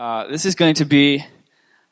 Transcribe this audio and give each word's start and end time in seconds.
Uh, 0.00 0.26
this 0.28 0.46
is 0.46 0.54
going 0.54 0.72
to 0.72 0.86
be 0.86 1.22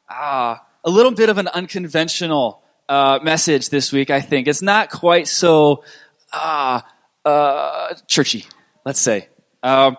uh, 0.08 0.56
a 0.82 0.88
little 0.88 1.12
bit 1.12 1.28
of 1.28 1.36
an 1.36 1.46
unconventional 1.46 2.62
uh, 2.88 3.18
message 3.22 3.68
this 3.68 3.92
week, 3.92 4.08
I 4.08 4.22
think. 4.22 4.48
It's 4.48 4.62
not 4.62 4.88
quite 4.88 5.28
so 5.28 5.84
uh, 6.32 6.80
uh, 7.22 7.92
churchy, 8.06 8.46
let's 8.86 8.98
say. 8.98 9.28
Um, 9.62 9.98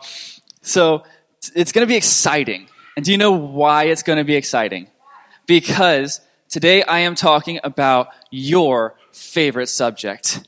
so 0.64 1.04
it's 1.54 1.72
going 1.72 1.86
to 1.86 1.88
be 1.88 1.96
exciting. 1.96 2.68
And 2.98 3.06
do 3.06 3.12
you 3.12 3.18
know 3.20 3.34
why 3.34 3.84
it's 3.84 4.02
going 4.02 4.18
to 4.18 4.24
be 4.24 4.34
exciting? 4.34 4.88
Because 5.46 6.20
today 6.48 6.82
I 6.82 7.02
am 7.02 7.14
talking 7.14 7.60
about 7.64 8.08
your 8.32 8.96
favorite 9.12 9.68
subject. 9.68 10.48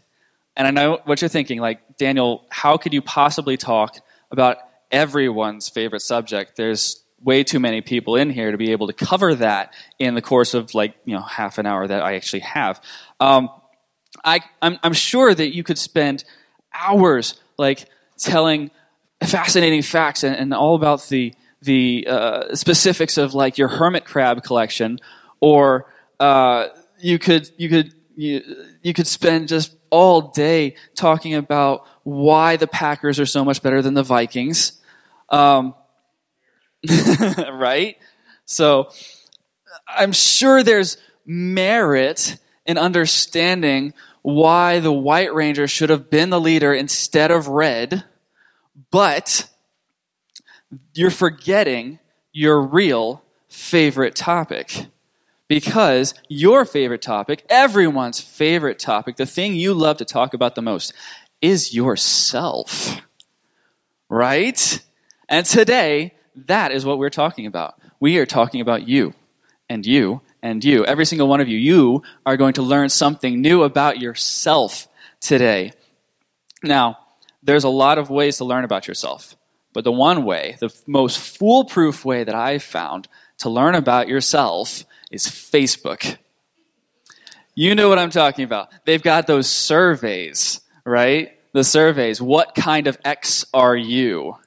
And 0.57 0.66
I 0.66 0.71
know 0.71 1.00
what 1.04 1.21
you're 1.21 1.30
thinking, 1.30 1.59
like, 1.59 1.98
Daniel, 1.98 2.43
how 2.50 2.78
could 2.78 2.91
you 2.91 3.04
possibly 3.04 3.55
talk 3.55 3.98
about 4.32 4.57
everyone's 4.91 5.70
favorite 5.70 6.02
subject? 6.02 6.55
There's 6.55 7.00
way 7.23 7.43
too 7.43 7.59
many 7.59 7.81
people 7.81 8.15
in 8.15 8.29
here 8.29 8.51
to 8.51 8.57
be 8.57 8.71
able 8.71 8.88
to 8.88 8.93
cover 8.93 9.35
that 9.35 9.73
in 9.99 10.16
the 10.16 10.21
course 10.21 10.53
of 10.53 10.73
like 10.73 10.95
you 11.05 11.16
know 11.16 11.21
half 11.21 11.57
an 11.57 11.66
hour 11.66 11.88
that 11.88 12.03
I 12.03 12.16
actually 12.16 12.41
have. 12.41 12.81
Um, 13.20 13.49
I 14.23 14.41
I'm, 14.62 14.79
I'm 14.84 14.93
sure 14.93 15.34
that 15.34 15.53
you 15.55 15.63
could 15.63 15.77
spend 15.77 16.23
hours 16.73 17.39
like 17.57 17.88
telling 18.17 18.71
fascinating 19.23 19.81
facts 19.81 20.23
and, 20.23 20.35
and 20.35 20.53
all 20.53 20.76
about 20.76 21.07
the 21.07 21.34
the 21.62 22.07
uh, 22.09 22.55
specifics 22.55 23.17
of 23.17 23.34
like 23.34 23.57
your 23.57 23.67
hermit 23.67 24.05
crab 24.05 24.43
collection, 24.43 24.99
or 25.40 25.91
uh, 26.20 26.67
you 26.99 27.20
could 27.20 27.49
you 27.57 27.70
could 27.70 27.93
you, 28.15 28.41
you 28.81 28.93
could 28.93 29.07
spend 29.07 29.48
just 29.48 29.76
all 29.90 30.21
day 30.21 30.76
talking 30.95 31.35
about 31.35 31.85
why 32.03 32.57
the 32.57 32.67
Packers 32.67 33.20
are 33.20 33.26
so 33.26 33.45
much 33.45 33.62
better 33.62 33.81
than 33.81 33.93
the 33.93 34.03
Vikings. 34.03 34.81
Um, 35.29 35.76
right? 37.53 37.98
So 38.45 38.91
I'm 39.88 40.12
sure 40.12 40.63
there's 40.63 40.98
merit 41.26 42.37
in 42.65 42.77
understanding 42.77 43.93
why 44.21 44.79
the 44.79 44.91
White 44.91 45.34
Ranger 45.34 45.68
should 45.68 45.90
have 45.90 46.09
been 46.09 46.29
the 46.29 46.40
leader 46.40 46.74
instead 46.74 47.32
of 47.32 47.48
Red, 47.48 48.04
but 48.91 49.49
you're 50.93 51.09
forgetting 51.09 51.99
your 52.32 52.62
real 52.62 53.24
favorite 53.49 54.15
topic. 54.15 54.87
Because 55.48 56.13
your 56.29 56.63
favorite 56.63 57.02
topic, 57.02 57.46
everyone's 57.49 58.21
favorite 58.21 58.79
topic, 58.79 59.18
the 59.18 59.26
thing 59.26 59.54
you 59.54 59.74
love 59.74 59.98
to 59.98 60.05
talk 60.05 60.34
about 60.34 60.55
the 60.55 60.62
most, 60.62 60.93
is 61.41 61.74
yourself. 61.74 63.02
Right? 64.07 64.81
And 65.28 65.46
today, 65.46 66.13
that 66.35 66.72
is 66.72 66.85
what 66.85 66.97
we're 66.97 67.09
talking 67.09 67.46
about. 67.46 67.79
We 68.00 68.18
are 68.18 68.25
talking 68.25 68.62
about 68.62 68.88
you 68.88 69.13
and 69.69 69.85
you 69.85 70.22
and 70.41 70.63
you. 70.63 70.85
Every 70.85 71.06
single 71.06 71.28
one 71.28 71.41
of 71.41 71.47
you. 71.47 71.57
You 71.57 72.03
are 72.25 72.38
going 72.38 72.53
to 72.53 72.62
learn 72.62 72.90
something 72.90 73.41
new 73.41 73.63
about 73.63 74.00
yourself 74.00 74.88
today. 75.19 75.74
Now, 76.63 76.97
there's 77.44 77.63
a 77.63 77.69
lot 77.69 77.97
of 77.97 78.09
ways 78.09 78.38
to 78.38 78.46
learn 78.46 78.63
about 78.63 78.88
yourself. 78.88 79.35
But 79.74 79.84
the 79.84 79.91
one 79.91 80.25
way, 80.25 80.57
the 80.59 80.74
most 80.85 81.19
foolproof 81.19 82.03
way 82.03 82.24
that 82.24 82.35
I've 82.35 82.63
found 82.63 83.07
to 83.40 83.50
learn 83.50 83.75
about 83.75 84.07
yourself 84.07 84.84
is 85.12 85.25
Facebook. 85.25 86.18
You 87.56 87.75
know 87.75 87.90
what 87.90 88.00
I'm 88.00 88.09
talking 88.09 88.46
about. 88.46 88.69
They've 88.85 89.02
got 89.02 89.28
those 89.28 89.50
surveys, 89.50 90.62
right? 90.85 91.38
The 91.53 91.63
surveys. 91.63 92.22
What 92.22 92.56
kind 92.56 92.88
of 92.88 92.97
X 93.03 93.46
are 93.53 93.75
you? 93.75 94.38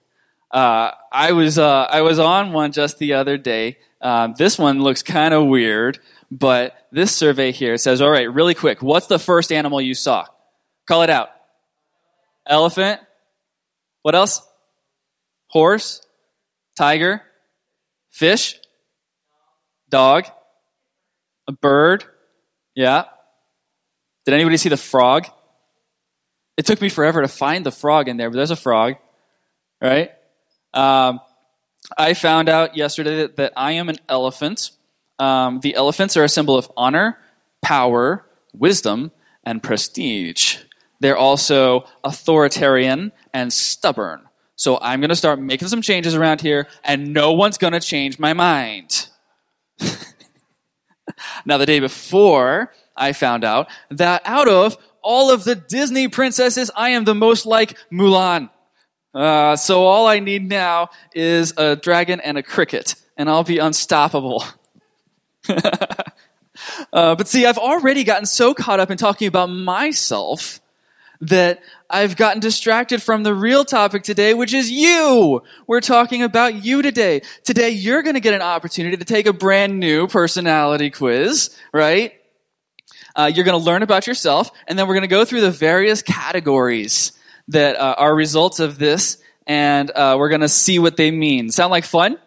Uh, 0.54 0.92
I 1.10 1.32
was 1.32 1.58
uh, 1.58 1.88
I 1.90 2.02
was 2.02 2.20
on 2.20 2.52
one 2.52 2.70
just 2.70 2.98
the 2.98 3.14
other 3.14 3.36
day. 3.36 3.78
Um, 4.00 4.34
this 4.38 4.56
one 4.56 4.80
looks 4.80 5.02
kind 5.02 5.34
of 5.34 5.46
weird, 5.48 5.98
but 6.30 6.76
this 6.92 7.14
survey 7.14 7.50
here 7.50 7.76
says, 7.76 8.00
"All 8.00 8.10
right, 8.10 8.32
really 8.32 8.54
quick, 8.54 8.80
what's 8.80 9.08
the 9.08 9.18
first 9.18 9.50
animal 9.50 9.80
you 9.80 9.94
saw? 9.94 10.26
Call 10.86 11.02
it 11.02 11.10
out. 11.10 11.30
Elephant. 12.46 13.00
What 14.02 14.14
else? 14.14 14.46
Horse. 15.48 16.06
Tiger. 16.76 17.22
Fish. 18.10 18.56
Dog. 19.88 20.26
A 21.48 21.52
bird. 21.52 22.04
Yeah. 22.76 23.04
Did 24.24 24.34
anybody 24.34 24.56
see 24.56 24.68
the 24.68 24.76
frog? 24.76 25.26
It 26.56 26.66
took 26.66 26.80
me 26.80 26.90
forever 26.90 27.22
to 27.22 27.28
find 27.28 27.66
the 27.66 27.72
frog 27.72 28.08
in 28.08 28.18
there, 28.18 28.30
but 28.30 28.36
there's 28.36 28.52
a 28.52 28.56
frog, 28.56 28.94
right? 29.80 30.12
Um, 30.74 31.20
I 31.96 32.14
found 32.14 32.48
out 32.48 32.76
yesterday 32.76 33.18
that, 33.18 33.36
that 33.36 33.52
I 33.56 33.72
am 33.72 33.88
an 33.88 33.98
elephant. 34.08 34.72
Um, 35.18 35.60
the 35.60 35.74
elephants 35.74 36.16
are 36.16 36.24
a 36.24 36.28
symbol 36.28 36.56
of 36.56 36.70
honor, 36.76 37.18
power, 37.62 38.26
wisdom, 38.52 39.12
and 39.44 39.62
prestige. 39.62 40.58
They're 41.00 41.16
also 41.16 41.84
authoritarian 42.02 43.12
and 43.32 43.52
stubborn. 43.52 44.22
So 44.56 44.78
I'm 44.80 45.00
going 45.00 45.10
to 45.10 45.16
start 45.16 45.40
making 45.40 45.68
some 45.68 45.82
changes 45.82 46.14
around 46.14 46.40
here, 46.40 46.68
and 46.84 47.12
no 47.12 47.32
one's 47.32 47.58
going 47.58 47.72
to 47.72 47.80
change 47.80 48.18
my 48.18 48.32
mind. 48.32 49.08
now, 51.44 51.58
the 51.58 51.66
day 51.66 51.80
before, 51.80 52.72
I 52.96 53.12
found 53.12 53.44
out 53.44 53.68
that 53.90 54.22
out 54.24 54.48
of 54.48 54.76
all 55.02 55.32
of 55.32 55.44
the 55.44 55.54
Disney 55.54 56.08
princesses, 56.08 56.70
I 56.74 56.90
am 56.90 57.04
the 57.04 57.14
most 57.14 57.46
like 57.46 57.76
Mulan. 57.92 58.50
Uh, 59.14 59.54
so 59.56 59.84
all 59.84 60.06
I 60.06 60.18
need 60.18 60.48
now 60.48 60.90
is 61.14 61.54
a 61.56 61.76
dragon 61.76 62.20
and 62.20 62.36
a 62.36 62.42
cricket, 62.42 62.96
and 63.16 63.30
I'll 63.30 63.44
be 63.44 63.58
unstoppable. 63.58 64.44
uh, 65.48 67.14
but 67.14 67.28
see, 67.28 67.46
I've 67.46 67.58
already 67.58 68.02
gotten 68.02 68.26
so 68.26 68.54
caught 68.54 68.80
up 68.80 68.90
in 68.90 68.96
talking 68.96 69.28
about 69.28 69.46
myself 69.50 70.60
that 71.20 71.62
I've 71.88 72.16
gotten 72.16 72.40
distracted 72.40 73.02
from 73.02 73.22
the 73.22 73.32
real 73.32 73.64
topic 73.64 74.02
today, 74.02 74.34
which 74.34 74.52
is 74.52 74.70
you. 74.70 75.42
We're 75.68 75.80
talking 75.80 76.22
about 76.22 76.64
you 76.64 76.82
today. 76.82 77.22
Today, 77.44 77.70
you're 77.70 78.02
going 78.02 78.14
to 78.14 78.20
get 78.20 78.34
an 78.34 78.42
opportunity 78.42 78.96
to 78.96 79.04
take 79.04 79.26
a 79.26 79.32
brand 79.32 79.78
new 79.78 80.08
personality 80.08 80.90
quiz, 80.90 81.56
right? 81.72 82.14
Uh, 83.14 83.30
you're 83.32 83.44
going 83.44 83.58
to 83.58 83.64
learn 83.64 83.82
about 83.82 84.08
yourself, 84.08 84.50
and 84.66 84.76
then 84.76 84.88
we're 84.88 84.94
going 84.94 85.02
to 85.02 85.08
go 85.08 85.24
through 85.24 85.42
the 85.42 85.52
various 85.52 86.02
categories 86.02 87.12
that 87.48 87.76
uh, 87.76 87.94
are 87.98 88.14
results 88.14 88.60
of 88.60 88.78
this, 88.78 89.18
and 89.46 89.90
uh, 89.90 90.16
we're 90.18 90.28
going 90.28 90.40
to 90.40 90.48
see 90.48 90.78
what 90.78 90.96
they 90.96 91.10
mean. 91.10 91.50
Sound 91.50 91.70
like 91.70 91.84
fun? 91.84 92.18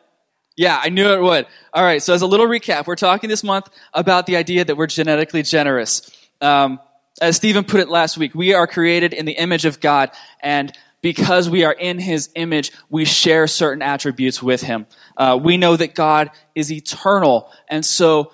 Yeah, 0.55 0.79
I 0.81 0.89
knew 0.89 1.07
it 1.13 1.21
would. 1.21 1.45
All 1.73 1.83
right, 1.83 2.01
so 2.01 2.13
as 2.13 2.21
a 2.21 2.27
little 2.27 2.47
recap, 2.47 2.87
we're 2.87 2.95
talking 2.95 3.29
this 3.29 3.43
month 3.43 3.69
about 3.93 4.25
the 4.25 4.37
idea 4.37 4.65
that 4.65 4.75
we're 4.75 4.87
genetically 4.87 5.43
generous. 5.43 6.09
Um, 6.41 6.79
as 7.21 7.35
Stephen 7.35 7.63
put 7.63 7.79
it 7.79 7.89
last 7.89 8.17
week, 8.17 8.33
we 8.33 8.53
are 8.53 8.67
created 8.67 9.13
in 9.13 9.25
the 9.25 9.33
image 9.33 9.65
of 9.65 9.79
God, 9.79 10.11
and 10.41 10.71
because 11.01 11.49
we 11.49 11.63
are 11.63 11.73
in 11.73 11.99
his 11.99 12.29
image, 12.35 12.71
we 12.89 13.05
share 13.05 13.45
certain 13.47 13.83
attributes 13.83 14.41
with 14.41 14.61
him. 14.61 14.87
Uh, 15.15 15.39
we 15.41 15.57
know 15.57 15.75
that 15.75 15.93
God 15.93 16.31
is 16.55 16.71
eternal, 16.71 17.51
and 17.67 17.85
so 17.85 18.31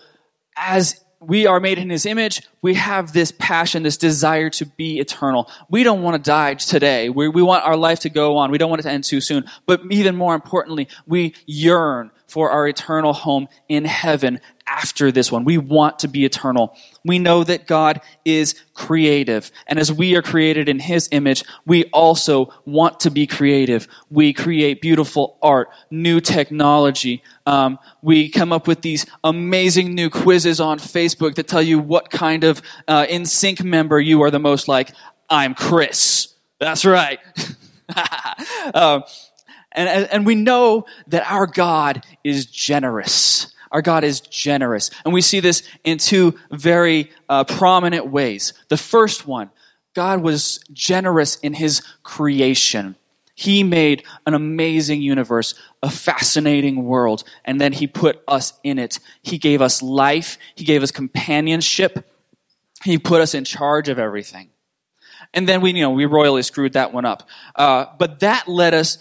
as 0.55 1.02
we 1.27 1.45
are 1.47 1.59
made 1.59 1.77
in 1.77 1.89
his 1.89 2.05
image. 2.05 2.41
We 2.61 2.75
have 2.75 3.13
this 3.13 3.31
passion, 3.31 3.83
this 3.83 3.97
desire 3.97 4.49
to 4.51 4.65
be 4.65 4.99
eternal. 4.99 5.49
We 5.69 5.83
don't 5.83 6.01
want 6.01 6.15
to 6.15 6.29
die 6.29 6.55
today. 6.55 7.09
We, 7.09 7.27
we 7.27 7.41
want 7.41 7.65
our 7.65 7.77
life 7.77 8.01
to 8.01 8.09
go 8.09 8.37
on. 8.37 8.51
We 8.51 8.57
don't 8.57 8.69
want 8.69 8.81
it 8.81 8.83
to 8.83 8.91
end 8.91 9.03
too 9.03 9.21
soon. 9.21 9.45
But 9.65 9.81
even 9.89 10.15
more 10.15 10.35
importantly, 10.35 10.87
we 11.05 11.35
yearn 11.45 12.11
for 12.27 12.49
our 12.49 12.67
eternal 12.67 13.13
home 13.13 13.47
in 13.69 13.85
heaven 13.85 14.39
after 14.67 15.11
this 15.11 15.31
one. 15.31 15.43
We 15.45 15.57
want 15.57 15.99
to 15.99 16.07
be 16.07 16.25
eternal. 16.25 16.75
We 17.05 17.19
know 17.19 17.43
that 17.43 17.67
God 17.67 18.01
is 18.25 18.55
creative. 18.73 19.51
And 19.67 19.79
as 19.79 19.91
we 19.91 20.15
are 20.15 20.21
created 20.21 20.69
in 20.69 20.79
His 20.79 21.09
image, 21.11 21.43
we 21.65 21.85
also 21.85 22.53
want 22.65 23.01
to 23.01 23.11
be 23.11 23.27
creative. 23.27 23.87
We 24.09 24.33
create 24.33 24.81
beautiful 24.81 25.37
art, 25.41 25.69
new 25.91 26.21
technology. 26.21 27.23
Um, 27.45 27.79
we 28.01 28.29
come 28.29 28.51
up 28.51 28.67
with 28.67 28.81
these 28.81 29.05
amazing 29.23 29.95
new 29.95 30.09
quizzes 30.09 30.59
on 30.59 30.79
Facebook 30.79 31.35
that 31.35 31.47
tell 31.47 31.61
you 31.61 31.79
what 31.79 32.09
kind 32.09 32.43
of 32.43 32.61
uh, 32.87 33.05
NSYNC 33.05 33.63
member 33.63 33.99
you 33.99 34.23
are 34.23 34.31
the 34.31 34.39
most 34.39 34.67
like. 34.67 34.91
I'm 35.29 35.55
Chris. 35.55 36.33
That's 36.59 36.85
right. 36.85 37.19
um, 38.73 39.03
and, 39.73 40.07
and 40.11 40.25
we 40.25 40.35
know 40.35 40.85
that 41.07 41.29
our 41.29 41.47
God 41.47 42.05
is 42.23 42.45
generous. 42.45 43.52
Our 43.73 43.81
God 43.81 44.03
is 44.03 44.21
generous. 44.21 44.91
And 45.03 45.13
we 45.13 45.21
see 45.21 45.39
this 45.39 45.63
in 45.83 45.97
two 45.97 46.39
very 46.51 47.11
uh, 47.27 47.43
prominent 47.43 48.05
ways. 48.07 48.53
The 48.69 48.77
first 48.77 49.27
one, 49.27 49.49
God 49.95 50.21
was 50.21 50.59
generous 50.71 51.37
in 51.37 51.53
his 51.53 51.81
creation. 52.03 52.95
He 53.35 53.63
made 53.63 54.03
an 54.27 54.35
amazing 54.35 55.01
universe, 55.01 55.55
a 55.81 55.89
fascinating 55.89 56.85
world, 56.85 57.23
and 57.43 57.59
then 57.59 57.73
he 57.73 57.87
put 57.87 58.21
us 58.27 58.53
in 58.63 58.77
it. 58.77 58.99
He 59.23 59.39
gave 59.39 59.59
us 59.59 59.81
life, 59.81 60.37
he 60.53 60.65
gave 60.65 60.83
us 60.83 60.91
companionship, 60.91 62.07
he 62.83 62.99
put 62.99 63.21
us 63.21 63.33
in 63.33 63.43
charge 63.43 63.89
of 63.89 63.97
everything. 63.97 64.49
And 65.33 65.49
then 65.49 65.61
we, 65.61 65.73
you 65.73 65.81
know, 65.81 65.89
we 65.89 66.05
royally 66.05 66.43
screwed 66.43 66.73
that 66.73 66.93
one 66.93 67.05
up. 67.05 67.27
Uh, 67.55 67.85
but 67.97 68.19
that 68.19 68.47
led 68.47 68.75
us 68.75 68.99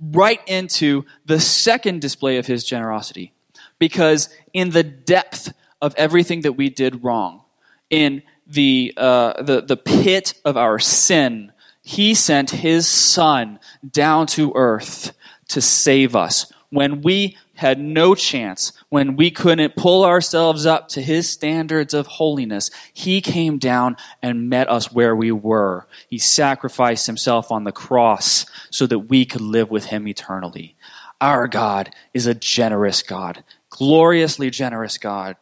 right 0.00 0.40
into 0.46 1.04
the 1.26 1.38
second 1.38 2.00
display 2.00 2.38
of 2.38 2.46
his 2.46 2.64
generosity. 2.64 3.34
Because 3.80 4.28
in 4.52 4.70
the 4.70 4.84
depth 4.84 5.52
of 5.82 5.92
everything 5.96 6.42
that 6.42 6.52
we 6.52 6.70
did 6.70 7.02
wrong, 7.02 7.42
in 7.90 8.22
the, 8.46 8.94
uh, 8.96 9.42
the, 9.42 9.62
the 9.62 9.76
pit 9.76 10.34
of 10.44 10.56
our 10.56 10.78
sin, 10.78 11.50
he 11.82 12.14
sent 12.14 12.50
his 12.50 12.86
son 12.86 13.58
down 13.90 14.28
to 14.28 14.52
earth 14.54 15.12
to 15.48 15.60
save 15.60 16.14
us. 16.14 16.52
When 16.68 17.02
we 17.02 17.36
had 17.54 17.80
no 17.80 18.14
chance, 18.14 18.72
when 18.88 19.16
we 19.16 19.30
couldn't 19.30 19.76
pull 19.76 20.04
ourselves 20.04 20.66
up 20.66 20.88
to 20.88 21.02
his 21.02 21.28
standards 21.28 21.92
of 21.92 22.06
holiness, 22.06 22.70
he 22.92 23.20
came 23.20 23.58
down 23.58 23.96
and 24.22 24.48
met 24.48 24.70
us 24.70 24.92
where 24.92 25.16
we 25.16 25.32
were. 25.32 25.86
He 26.08 26.18
sacrificed 26.18 27.06
himself 27.06 27.50
on 27.50 27.64
the 27.64 27.72
cross 27.72 28.46
so 28.70 28.86
that 28.86 29.00
we 29.00 29.24
could 29.24 29.40
live 29.40 29.70
with 29.70 29.86
him 29.86 30.06
eternally. 30.06 30.76
Our 31.20 31.48
God 31.48 31.90
is 32.14 32.26
a 32.26 32.34
generous 32.34 33.02
God, 33.02 33.44
gloriously 33.70 34.50
generous 34.50 34.98
God. 34.98 35.36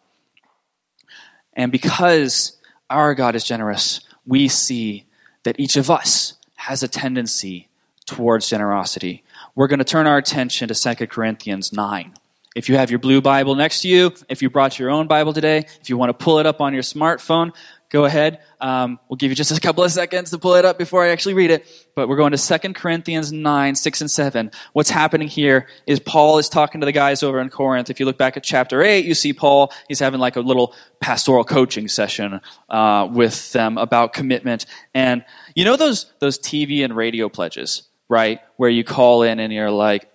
And 1.54 1.72
because 1.72 2.56
our 2.88 3.14
God 3.14 3.34
is 3.34 3.44
generous, 3.44 4.00
we 4.25 4.48
see 4.48 5.06
that 5.42 5.58
each 5.58 5.76
of 5.76 5.90
us 5.90 6.34
has 6.56 6.82
a 6.82 6.88
tendency 6.88 7.69
towards 8.06 8.48
generosity. 8.48 9.25
We're 9.54 9.66
going 9.66 9.78
to 9.78 9.84
turn 9.84 10.06
our 10.06 10.19
attention 10.19 10.69
to 10.69 10.75
2 10.75 11.06
Corinthians 11.06 11.72
9. 11.72 12.14
If 12.54 12.69
you 12.69 12.76
have 12.76 12.90
your 12.90 12.98
blue 12.98 13.20
Bible 13.20 13.54
next 13.54 13.82
to 13.82 13.88
you, 13.88 14.12
if 14.28 14.42
you 14.42 14.50
brought 14.50 14.78
your 14.78 14.90
own 14.90 15.06
Bible 15.06 15.32
today, 15.32 15.66
if 15.81 15.88
you 15.88 15.96
want 15.96 16.10
to 16.10 16.24
pull 16.24 16.38
it 16.38 16.46
up 16.46 16.60
on 16.60 16.72
your 16.74 16.82
smartphone, 16.82 17.54
go 17.90 18.05
ahead. 18.05 18.40
Um, 18.61 18.99
we'll 19.08 19.17
give 19.17 19.31
you 19.31 19.35
just 19.35 19.56
a 19.56 19.61
couple 19.61 19.82
of 19.82 19.90
seconds 19.90 20.31
to 20.31 20.38
pull 20.38 20.55
it 20.55 20.64
up 20.64 20.79
before 20.79 21.05
I 21.05 21.08
actually 21.08 21.35
read 21.35 21.50
it. 21.50 21.67
But 21.94 22.08
we're 22.08 22.17
going 22.17 22.32
to 22.32 22.58
2 22.58 22.73
Corinthians 22.75 23.32
9, 23.32 23.75
6, 23.75 24.00
and 24.00 24.11
7. 24.11 24.50
What's 24.73 24.90
happening 24.90 25.29
here 25.29 25.69
is 25.87 26.00
Paul 26.00 26.38
is 26.38 26.49
talking 26.49 26.81
to 26.81 26.85
the 26.85 26.93
guys 26.93 27.23
over 27.23 27.40
in 27.40 27.49
Corinth. 27.49 27.90
If 27.90 28.00
you 28.00 28.06
look 28.06 28.19
back 28.19 28.37
at 28.37 28.44
chapter 28.44 28.82
8, 28.82 29.05
you 29.05 29.14
see 29.14 29.32
Paul, 29.32 29.73
he's 29.88 30.00
having 30.00 30.20
like 30.20 30.37
a 30.37 30.40
little 30.40 30.75
pastoral 31.00 31.44
coaching 31.44 31.88
session 31.88 32.40
uh, 32.69 33.08
with 33.11 33.52
them 33.52 33.79
about 33.79 34.12
commitment. 34.12 34.67
And 34.94 35.25
you 35.55 35.64
know 35.64 35.76
those, 35.76 36.12
those 36.20 36.38
TV 36.38 36.84
and 36.84 36.94
radio 36.94 37.29
pledges, 37.29 37.88
right? 38.08 38.41
Where 38.56 38.70
you 38.70 38.84
call 38.84 39.23
in 39.23 39.41
and 39.41 39.52
you're 39.52 39.70
like, 39.70 40.08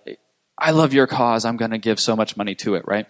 I 0.56 0.70
love 0.70 0.92
your 0.92 1.06
cause, 1.06 1.44
I'm 1.44 1.56
going 1.56 1.72
to 1.72 1.78
give 1.78 1.98
so 1.98 2.14
much 2.14 2.36
money 2.36 2.54
to 2.56 2.76
it, 2.76 2.84
right? 2.86 3.06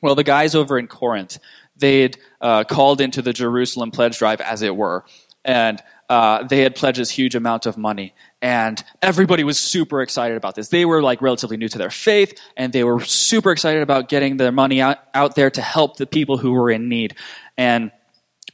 Well, 0.00 0.14
the 0.14 0.24
guys 0.24 0.54
over 0.54 0.78
in 0.78 0.88
Corinth, 0.88 1.38
they'd 1.82 2.16
uh, 2.40 2.64
called 2.64 3.02
into 3.02 3.20
the 3.20 3.34
Jerusalem 3.34 3.90
pledge 3.90 4.16
drive, 4.18 4.40
as 4.40 4.62
it 4.62 4.74
were, 4.74 5.04
and 5.44 5.82
uh, 6.08 6.44
they 6.44 6.60
had 6.60 6.74
pledged 6.74 6.98
this 6.98 7.10
huge 7.10 7.34
amount 7.34 7.66
of 7.66 7.76
money. 7.76 8.14
And 8.40 8.82
everybody 9.00 9.44
was 9.44 9.58
super 9.58 10.02
excited 10.02 10.36
about 10.36 10.54
this. 10.54 10.68
They 10.68 10.84
were 10.84 11.02
like 11.02 11.22
relatively 11.22 11.56
new 11.56 11.68
to 11.68 11.78
their 11.78 11.90
faith, 11.90 12.38
and 12.56 12.72
they 12.72 12.84
were 12.84 13.00
super 13.00 13.50
excited 13.52 13.82
about 13.82 14.08
getting 14.08 14.36
their 14.36 14.52
money 14.52 14.80
out, 14.80 14.98
out 15.14 15.34
there 15.34 15.50
to 15.50 15.62
help 15.62 15.96
the 15.96 16.06
people 16.06 16.36
who 16.38 16.52
were 16.52 16.70
in 16.70 16.88
need. 16.88 17.14
And 17.56 17.92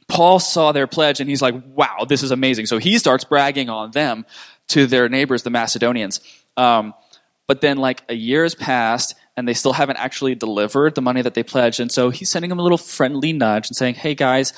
Paul 0.07 0.39
saw 0.39 0.71
their 0.71 0.87
pledge, 0.87 1.19
and 1.21 1.29
he's 1.29 1.41
like, 1.41 1.55
wow, 1.75 2.05
this 2.07 2.23
is 2.23 2.31
amazing. 2.31 2.65
So 2.65 2.77
he 2.77 2.97
starts 2.97 3.23
bragging 3.23 3.69
on 3.69 3.91
them 3.91 4.25
to 4.69 4.87
their 4.87 5.09
neighbors, 5.09 5.43
the 5.43 5.49
Macedonians. 5.49 6.21
Um, 6.55 6.93
but 7.47 7.61
then, 7.61 7.77
like, 7.77 8.03
a 8.09 8.15
year 8.15 8.43
has 8.43 8.55
passed, 8.55 9.15
and 9.39 9.47
they 9.47 9.53
still 9.53 9.71
haven't 9.73 9.95
actually 9.95 10.35
delivered 10.35 10.95
the 10.95 11.01
money 11.01 11.21
that 11.21 11.33
they 11.33 11.43
pledged. 11.43 11.79
And 11.79 11.89
so 11.89 12.09
he's 12.09 12.29
sending 12.29 12.49
them 12.49 12.59
a 12.59 12.61
little 12.61 12.77
friendly 12.77 13.31
nudge 13.31 13.69
and 13.69 13.75
saying, 13.75 13.95
hey 13.95 14.13
guys, 14.13 14.51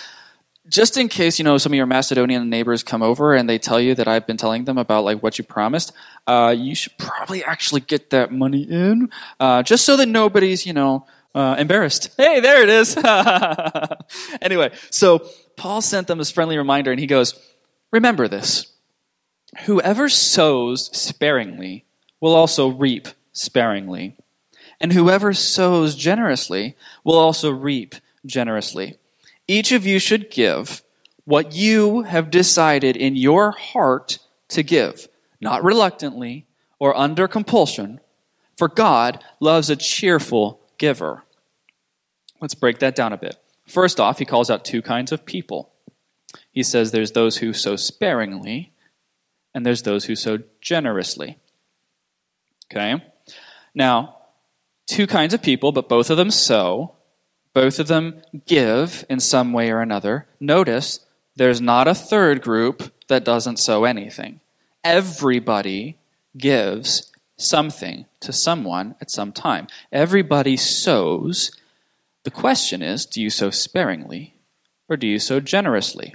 just 0.67 0.97
in 0.97 1.07
case 1.07 1.37
you 1.37 1.45
know 1.45 1.57
some 1.59 1.71
of 1.71 1.75
your 1.77 1.85
Macedonian 1.85 2.49
neighbors 2.49 2.81
come 2.81 3.03
over 3.03 3.35
and 3.35 3.47
they 3.47 3.59
tell 3.59 3.79
you 3.79 3.93
that 3.95 4.07
I've 4.07 4.25
been 4.25 4.37
telling 4.37 4.65
them 4.65 4.79
about 4.79 5.03
like 5.03 5.21
what 5.21 5.37
you 5.37 5.43
promised, 5.43 5.91
uh, 6.25 6.53
you 6.57 6.73
should 6.73 6.97
probably 6.97 7.43
actually 7.43 7.81
get 7.81 8.09
that 8.09 8.31
money 8.31 8.63
in, 8.63 9.09
uh, 9.39 9.61
just 9.63 9.85
so 9.85 9.97
that 9.97 10.07
nobody's 10.07 10.65
you 10.65 10.73
know 10.73 11.05
uh, 11.35 11.55
embarrassed. 11.57 12.09
Hey, 12.17 12.39
there 12.39 12.61
it 12.61 12.69
is. 12.69 12.97
anyway, 14.41 14.71
so 14.89 15.27
Paul 15.57 15.81
sent 15.81 16.07
them 16.07 16.17
this 16.17 16.31
friendly 16.31 16.57
reminder, 16.57 16.91
and 16.91 16.99
he 16.99 17.07
goes, 17.07 17.33
"Remember 17.91 18.27
this: 18.27 18.71
whoever 19.65 20.09
sows 20.09 20.95
sparingly 20.95 21.85
will 22.19 22.35
also 22.35 22.67
reap 22.67 23.07
sparingly." 23.31 24.15
And 24.81 24.91
whoever 24.91 25.31
sows 25.31 25.95
generously 25.95 26.75
will 27.03 27.17
also 27.17 27.51
reap 27.51 27.93
generously. 28.25 28.95
Each 29.47 29.71
of 29.71 29.85
you 29.85 29.99
should 29.99 30.31
give 30.31 30.81
what 31.23 31.53
you 31.53 32.01
have 32.01 32.31
decided 32.31 32.97
in 32.97 33.15
your 33.15 33.51
heart 33.51 34.17
to 34.49 34.63
give, 34.63 35.07
not 35.39 35.63
reluctantly 35.63 36.47
or 36.79 36.97
under 36.97 37.27
compulsion, 37.27 37.99
for 38.57 38.67
God 38.67 39.23
loves 39.39 39.69
a 39.69 39.75
cheerful 39.75 40.59
giver. 40.79 41.23
Let's 42.41 42.55
break 42.55 42.79
that 42.79 42.95
down 42.95 43.13
a 43.13 43.17
bit. 43.17 43.35
First 43.67 43.99
off, 43.99 44.17
he 44.17 44.25
calls 44.25 44.49
out 44.49 44.65
two 44.65 44.81
kinds 44.81 45.11
of 45.11 45.25
people. 45.27 45.71
He 46.51 46.63
says 46.63 46.91
there's 46.91 47.11
those 47.11 47.37
who 47.37 47.53
sow 47.53 47.75
sparingly, 47.75 48.73
and 49.53 49.63
there's 49.63 49.83
those 49.83 50.05
who 50.05 50.15
sow 50.15 50.39
generously. 50.59 51.37
Okay? 52.71 53.03
Now, 53.75 54.20
two 54.91 55.07
kinds 55.07 55.33
of 55.33 55.41
people, 55.41 55.71
but 55.71 55.89
both 55.89 56.09
of 56.09 56.17
them 56.17 56.29
sow. 56.29 56.95
Both 57.53 57.79
of 57.79 57.87
them 57.87 58.21
give 58.45 59.05
in 59.09 59.19
some 59.19 59.53
way 59.53 59.71
or 59.71 59.81
another. 59.81 60.27
Notice 60.39 60.99
there's 61.35 61.61
not 61.61 61.87
a 61.87 61.95
third 61.95 62.41
group 62.41 62.93
that 63.07 63.25
doesn't 63.25 63.57
sow 63.57 63.85
anything. 63.85 64.41
Everybody 64.83 65.97
gives 66.37 67.11
something 67.37 68.05
to 68.19 68.33
someone 68.33 68.95
at 69.01 69.11
some 69.11 69.31
time. 69.31 69.67
Everybody 69.91 70.57
sows. 70.57 71.51
The 72.23 72.31
question 72.31 72.81
is 72.81 73.05
do 73.05 73.21
you 73.21 73.29
sow 73.29 73.49
sparingly 73.49 74.35
or 74.87 74.97
do 74.97 75.07
you 75.07 75.19
sow 75.19 75.39
generously? 75.39 76.13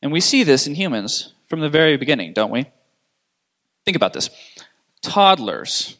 And 0.00 0.10
we 0.10 0.20
see 0.20 0.42
this 0.42 0.66
in 0.66 0.74
humans 0.74 1.32
from 1.46 1.60
the 1.60 1.68
very 1.68 1.96
beginning, 1.96 2.32
don't 2.32 2.50
we? 2.50 2.66
Think 3.84 3.96
about 3.96 4.12
this. 4.12 4.30
Toddlers 5.00 5.98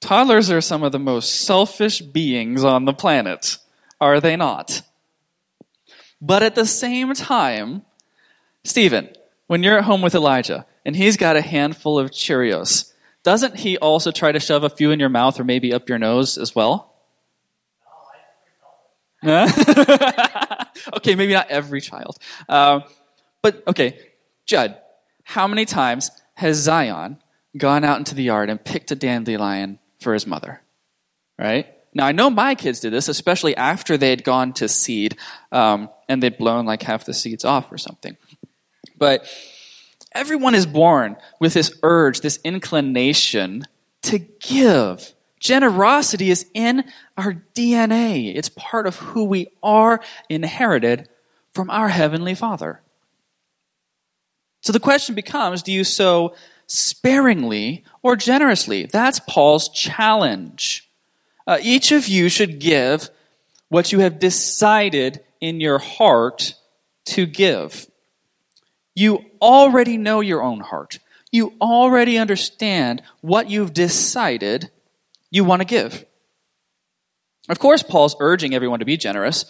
Toddlers 0.00 0.50
are 0.50 0.60
some 0.60 0.82
of 0.82 0.92
the 0.92 0.98
most 0.98 1.42
selfish 1.42 2.00
beings 2.00 2.64
on 2.64 2.84
the 2.84 2.92
planet, 2.92 3.58
are 4.00 4.20
they 4.20 4.36
not? 4.36 4.82
But 6.20 6.42
at 6.42 6.54
the 6.54 6.66
same 6.66 7.14
time, 7.14 7.82
Stephen, 8.64 9.08
when 9.46 9.62
you're 9.62 9.78
at 9.78 9.84
home 9.84 10.02
with 10.02 10.14
Elijah 10.14 10.66
and 10.84 10.94
he's 10.94 11.16
got 11.16 11.36
a 11.36 11.40
handful 11.40 11.98
of 11.98 12.10
Cheerios, 12.10 12.92
doesn't 13.22 13.56
he 13.56 13.76
also 13.78 14.10
try 14.10 14.32
to 14.32 14.40
shove 14.40 14.64
a 14.64 14.70
few 14.70 14.90
in 14.90 15.00
your 15.00 15.08
mouth 15.08 15.38
or 15.38 15.44
maybe 15.44 15.72
up 15.72 15.88
your 15.88 15.98
nose 15.98 16.38
as 16.38 16.54
well? 16.54 16.94
okay, 19.24 21.14
maybe 21.16 21.32
not 21.32 21.50
every 21.50 21.80
child. 21.80 22.18
Uh, 22.48 22.80
but 23.42 23.62
okay, 23.66 23.98
Judd, 24.46 24.78
how 25.24 25.48
many 25.48 25.64
times 25.64 26.10
has 26.34 26.56
Zion 26.56 27.18
gone 27.56 27.84
out 27.84 27.98
into 27.98 28.14
the 28.14 28.22
yard 28.22 28.48
and 28.48 28.64
picked 28.64 28.92
a 28.92 28.94
dandelion 28.94 29.78
for 30.00 30.14
his 30.14 30.26
mother, 30.26 30.60
right? 31.38 31.66
Now, 31.94 32.06
I 32.06 32.12
know 32.12 32.30
my 32.30 32.54
kids 32.54 32.80
did 32.80 32.92
this, 32.92 33.08
especially 33.08 33.56
after 33.56 33.96
they 33.96 34.10
had 34.10 34.22
gone 34.22 34.52
to 34.54 34.68
seed 34.68 35.16
um, 35.50 35.88
and 36.08 36.22
they'd 36.22 36.38
blown 36.38 36.66
like 36.66 36.82
half 36.82 37.04
the 37.04 37.14
seeds 37.14 37.44
off 37.44 37.72
or 37.72 37.78
something. 37.78 38.16
But 38.96 39.26
everyone 40.12 40.54
is 40.54 40.66
born 40.66 41.16
with 41.40 41.54
this 41.54 41.76
urge, 41.82 42.20
this 42.20 42.38
inclination 42.44 43.64
to 44.02 44.18
give. 44.18 45.12
Generosity 45.40 46.30
is 46.30 46.46
in 46.52 46.84
our 47.16 47.42
DNA, 47.54 48.34
it's 48.34 48.48
part 48.48 48.86
of 48.86 48.96
who 48.96 49.24
we 49.24 49.48
are 49.62 50.00
inherited 50.28 51.08
from 51.52 51.70
our 51.70 51.88
Heavenly 51.88 52.34
Father. 52.34 52.80
So 54.62 54.72
the 54.72 54.80
question 54.80 55.14
becomes 55.14 55.62
do 55.62 55.72
you 55.72 55.84
sow 55.84 56.34
sparingly 56.66 57.84
or 58.02 58.16
generously. 58.16 58.86
That's 58.86 59.20
Paul's 59.20 59.68
challenge. 59.68 60.88
Uh, 61.46 61.58
each 61.62 61.92
of 61.92 62.08
you 62.08 62.28
should 62.28 62.58
give 62.58 63.08
what 63.68 63.92
you 63.92 64.00
have 64.00 64.18
decided 64.18 65.20
in 65.40 65.60
your 65.60 65.78
heart 65.78 66.54
to 67.06 67.26
give. 67.26 67.86
You 68.94 69.24
already 69.40 69.96
know 69.96 70.20
your 70.20 70.42
own 70.42 70.60
heart. 70.60 70.98
You 71.30 71.54
already 71.60 72.18
understand 72.18 73.02
what 73.20 73.50
you've 73.50 73.74
decided 73.74 74.70
you 75.30 75.44
want 75.44 75.60
to 75.60 75.66
give. 75.66 76.04
Of 77.48 77.58
course, 77.58 77.82
Paul's 77.82 78.16
urging 78.20 78.54
everyone 78.54 78.80
to 78.80 78.84
be 78.84 78.96
generous, 78.96 79.44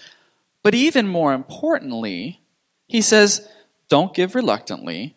but 0.63 0.75
even 0.75 1.09
more 1.09 1.33
importantly, 1.33 2.41
he 2.87 3.01
says, 3.01 3.49
don't 3.89 4.15
give 4.15 4.35
reluctantly, 4.35 5.17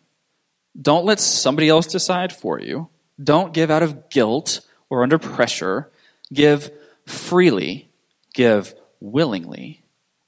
don't 0.80 1.04
let 1.04 1.20
somebody 1.20 1.68
else 1.68 1.86
decide 1.86 2.32
for 2.32 2.58
you. 2.58 2.88
Don't 3.22 3.52
give 3.52 3.70
out 3.70 3.82
of 3.82 4.10
guilt 4.10 4.60
or 4.88 5.02
under 5.02 5.18
pressure. 5.18 5.90
Give 6.32 6.70
freely, 7.06 7.90
give 8.34 8.74
willingly, 9.00 9.82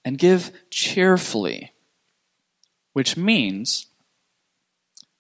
and 0.05 0.19
give 0.19 0.50
cheerfully, 0.71 1.73
which 2.93 3.17
means 3.17 3.87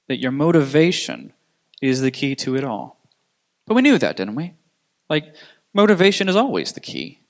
that 0.08 0.20
your 0.20 0.32
motivation 0.32 1.32
is 1.80 2.00
the 2.00 2.10
key 2.10 2.34
to 2.36 2.56
it 2.56 2.64
all. 2.64 2.98
But 3.66 3.74
we 3.74 3.82
knew 3.82 3.98
that, 3.98 4.16
didn't 4.16 4.34
we? 4.34 4.54
Like, 5.08 5.34
motivation 5.72 6.28
is 6.28 6.36
always 6.36 6.72
the 6.72 6.80
key 6.80 7.20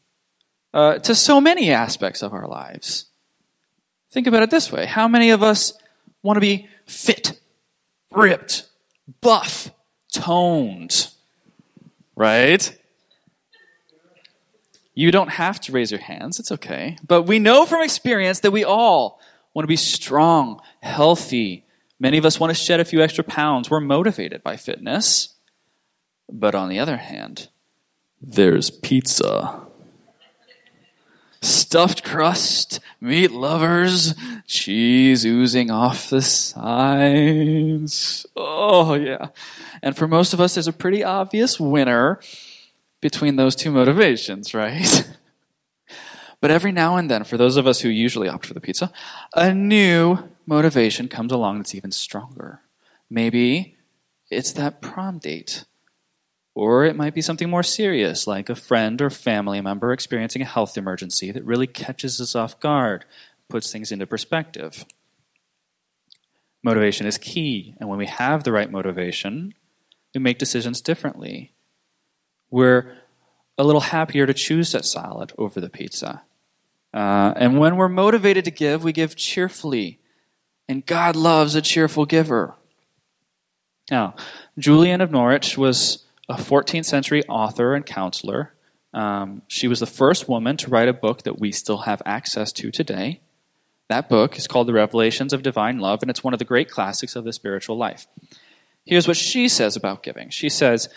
uh, 0.73 0.99
to 0.99 1.15
so 1.15 1.41
many 1.41 1.71
aspects 1.71 2.23
of 2.23 2.33
our 2.33 2.49
lives. 2.49 3.07
Think 4.11 4.27
about 4.27 4.43
it 4.43 4.51
this 4.51 4.71
way 4.71 4.87
How 4.87 5.09
many 5.09 5.31
of 5.31 5.43
us 5.43 5.73
want 6.23 6.37
to 6.37 6.41
be 6.41 6.69
fit, 6.87 7.41
ripped, 8.11 8.67
buff, 9.21 9.71
toned? 10.15 11.09
Right? 12.17 12.77
You 14.95 15.11
don't 15.11 15.31
have 15.31 15.61
to 15.63 15.73
raise 15.73 15.91
your 15.91 16.01
hands, 16.01 16.39
it's 16.39 16.53
okay. 16.53 16.97
But 17.07 17.23
we 17.23 17.39
know 17.41 17.67
from 17.67 17.83
experience 17.83 18.41
that 18.41 18.53
we 18.53 18.65
all 18.65 19.21
want 19.53 19.65
to 19.65 19.69
be 19.69 19.77
strong, 19.77 20.61
healthy. 20.81 21.65
Many 21.99 22.19
of 22.19 22.25
us 22.25 22.39
want 22.39 22.51
to 22.51 22.55
shed 22.55 22.81
a 22.81 22.85
few 22.85 23.03
extra 23.03 23.25
pounds. 23.25 23.71
We're 23.71 23.81
motivated 23.81 24.43
by 24.43 24.57
fitness. 24.57 25.35
But 26.31 26.55
on 26.55 26.69
the 26.69 26.79
other 26.79 26.97
hand, 26.97 27.49
there's 28.21 28.71
pizza. 28.71 29.63
Stuffed 31.43 32.05
crust, 32.05 32.81
meat 33.01 33.31
lovers, 33.31 34.15
cheese 34.47 35.27
oozing 35.27 35.71
off 35.71 36.09
the 36.09 36.23
sides. 36.23 36.65
Oh, 38.35 38.95
yeah. 38.95 39.29
And 39.85 39.95
for 39.95 40.09
most 40.09 40.33
of 40.33 40.41
us, 40.41 40.55
there's 40.55 40.67
a 40.67 40.73
pretty 40.73 41.05
obvious 41.05 41.61
winner 41.61 42.19
between 43.03 43.37
those 43.37 43.55
two 43.55 43.71
motivations, 43.71 44.55
right? 44.55 45.07
but 46.41 46.51
every 46.51 46.73
now 46.73 46.97
and 46.97 47.11
then, 47.11 47.23
for 47.25 47.37
those 47.37 47.59
of 47.59 47.67
us 47.67 47.83
who 47.83 47.91
usually 47.91 48.27
opt 48.27 48.47
for 48.47 48.55
the 48.55 48.63
pizza, 48.63 48.91
a 49.35 49.53
new 49.53 50.21
motivation 50.47 51.07
comes 51.07 51.31
along 51.31 51.59
that's 51.59 51.75
even 51.75 51.93
stronger. 51.93 52.63
Maybe 53.11 53.77
it's 54.31 54.53
that 54.53 54.81
prom 54.81 55.19
date. 55.19 55.67
Or 56.55 56.87
it 56.87 56.97
might 56.97 57.15
be 57.15 57.21
something 57.21 57.51
more 57.51 57.63
serious, 57.63 58.27
like 58.27 58.49
a 58.49 58.55
friend 58.55 59.03
or 59.03 59.11
family 59.11 59.61
member 59.61 59.93
experiencing 59.93 60.41
a 60.41 60.47
health 60.47 60.79
emergency 60.79 61.31
that 61.31 61.45
really 61.45 61.67
catches 61.67 62.23
us 62.23 62.35
off 62.35 62.59
guard, 62.59 63.05
puts 63.51 63.71
things 63.71 63.93
into 63.93 64.07
perspective. 64.07 64.87
Motivation 66.63 67.07
is 67.07 67.19
key, 67.19 67.75
and 67.79 67.91
when 67.91 67.99
we 67.99 68.07
have 68.07 68.45
the 68.45 68.53
right 68.53 68.71
motivation, 68.71 69.53
we 70.15 70.21
make 70.21 70.39
decisions 70.39 70.81
differently 70.81 71.55
we're 72.55 72.97
a 73.59 73.65
little 73.65 73.81
happier 73.81 74.27
to 74.27 74.33
choose 74.33 74.71
that 74.71 74.85
salad 74.85 75.33
over 75.37 75.61
the 75.61 75.69
pizza. 75.69 76.23
Uh, 76.93 77.33
and 77.35 77.59
when 77.59 77.77
we're 77.77 77.89
motivated 77.89 78.45
to 78.45 78.53
give, 78.53 78.85
we 78.85 78.93
give 78.93 79.17
cheerfully. 79.17 79.99
And 80.69 80.87
God 80.87 81.17
loves 81.17 81.57
a 81.57 81.61
cheerful 81.61 82.07
giver. 82.07 82.55
Now, 83.91 84.15
Julian 84.57 85.01
of 85.01 85.11
Norwich 85.11 85.59
was 85.59 86.05
a 86.29 86.35
14th 86.35 86.85
century 86.85 87.25
author 87.25 87.75
and 87.75 87.85
counselor. 87.85 88.55
Um, 88.93 89.43
she 89.49 89.67
was 89.67 89.81
the 89.81 89.87
first 89.87 90.29
woman 90.29 90.57
to 90.59 90.71
write 90.71 90.89
a 90.89 90.93
book 90.93 91.25
that 91.25 91.41
we 91.41 91.51
still 91.51 91.79
have 91.79 92.03
access 92.07 92.53
to 92.53 92.71
today. 92.71 93.21
That 93.89 94.09
book 94.09 94.39
is 94.39 94.47
called 94.47 94.69
The 94.69 94.73
Revelations 94.73 95.33
of 95.33 95.43
Divine 95.43 95.81
Love, 95.81 96.03
and 96.03 96.11
it's 96.11 96.23
one 96.23 96.33
of 96.33 96.39
the 96.39 96.45
great 96.45 96.71
classics 96.71 97.17
of 97.17 97.25
the 97.25 97.33
spiritual 97.33 97.77
life. 97.77 98.07
Here's 98.85 99.09
what 99.09 99.17
she 99.17 99.49
says 99.49 99.77
about 99.77 100.03
giving. 100.03 100.31
She 100.31 100.49
says, 100.49 100.89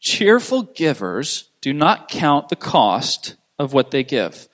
Cheerful 0.00 0.64
givers 0.64 1.48
do 1.60 1.72
not 1.72 2.08
count 2.08 2.48
the 2.48 2.56
cost 2.56 3.36
of 3.58 3.72
what 3.72 3.90
they 3.90 4.02
give. 4.02 4.48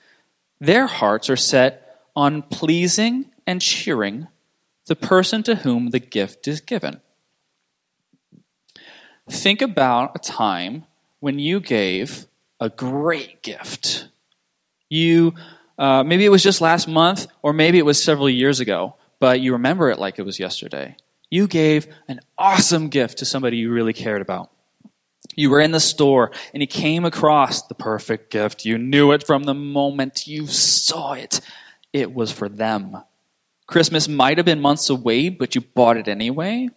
Their 0.59 0.87
hearts 0.87 1.29
are 1.29 1.35
set 1.35 2.01
on 2.15 2.43
pleasing 2.43 3.31
and 3.47 3.61
cheering 3.61 4.27
the 4.85 4.95
person 4.95 5.43
to 5.43 5.55
whom 5.55 5.89
the 5.89 5.99
gift 5.99 6.47
is 6.47 6.61
given. 6.61 7.01
Think 9.29 9.61
about 9.61 10.15
a 10.15 10.19
time 10.19 10.85
when 11.19 11.39
you 11.39 11.59
gave 11.59 12.25
a 12.59 12.69
great 12.69 13.41
gift. 13.41 14.09
You, 14.89 15.33
uh, 15.77 16.03
maybe 16.03 16.25
it 16.25 16.29
was 16.29 16.43
just 16.43 16.61
last 16.61 16.87
month, 16.87 17.27
or 17.41 17.53
maybe 17.53 17.77
it 17.77 17.85
was 17.85 18.03
several 18.03 18.29
years 18.29 18.59
ago, 18.59 18.95
but 19.19 19.39
you 19.39 19.53
remember 19.53 19.89
it 19.89 19.99
like 19.99 20.19
it 20.19 20.23
was 20.23 20.39
yesterday. 20.39 20.95
You 21.29 21.47
gave 21.47 21.87
an 22.07 22.21
awesome 22.37 22.89
gift 22.89 23.19
to 23.19 23.25
somebody 23.25 23.57
you 23.57 23.71
really 23.71 23.93
cared 23.93 24.21
about. 24.21 24.51
You 25.35 25.49
were 25.49 25.59
in 25.61 25.71
the 25.71 25.79
store 25.79 26.31
and 26.53 26.61
you 26.61 26.67
came 26.67 27.05
across 27.05 27.61
the 27.63 27.75
perfect 27.75 28.31
gift. 28.31 28.65
You 28.65 28.77
knew 28.77 29.11
it 29.11 29.25
from 29.25 29.43
the 29.43 29.53
moment 29.53 30.27
you 30.27 30.47
saw 30.47 31.13
it. 31.13 31.41
It 31.93 32.13
was 32.13 32.31
for 32.31 32.49
them. 32.49 32.97
Christmas 33.67 34.07
might 34.07 34.37
have 34.37 34.45
been 34.45 34.61
months 34.61 34.89
away, 34.89 35.29
but 35.29 35.53
you 35.53 35.61
bought 35.61 35.97
it 35.97 36.07
anyway. 36.07 36.69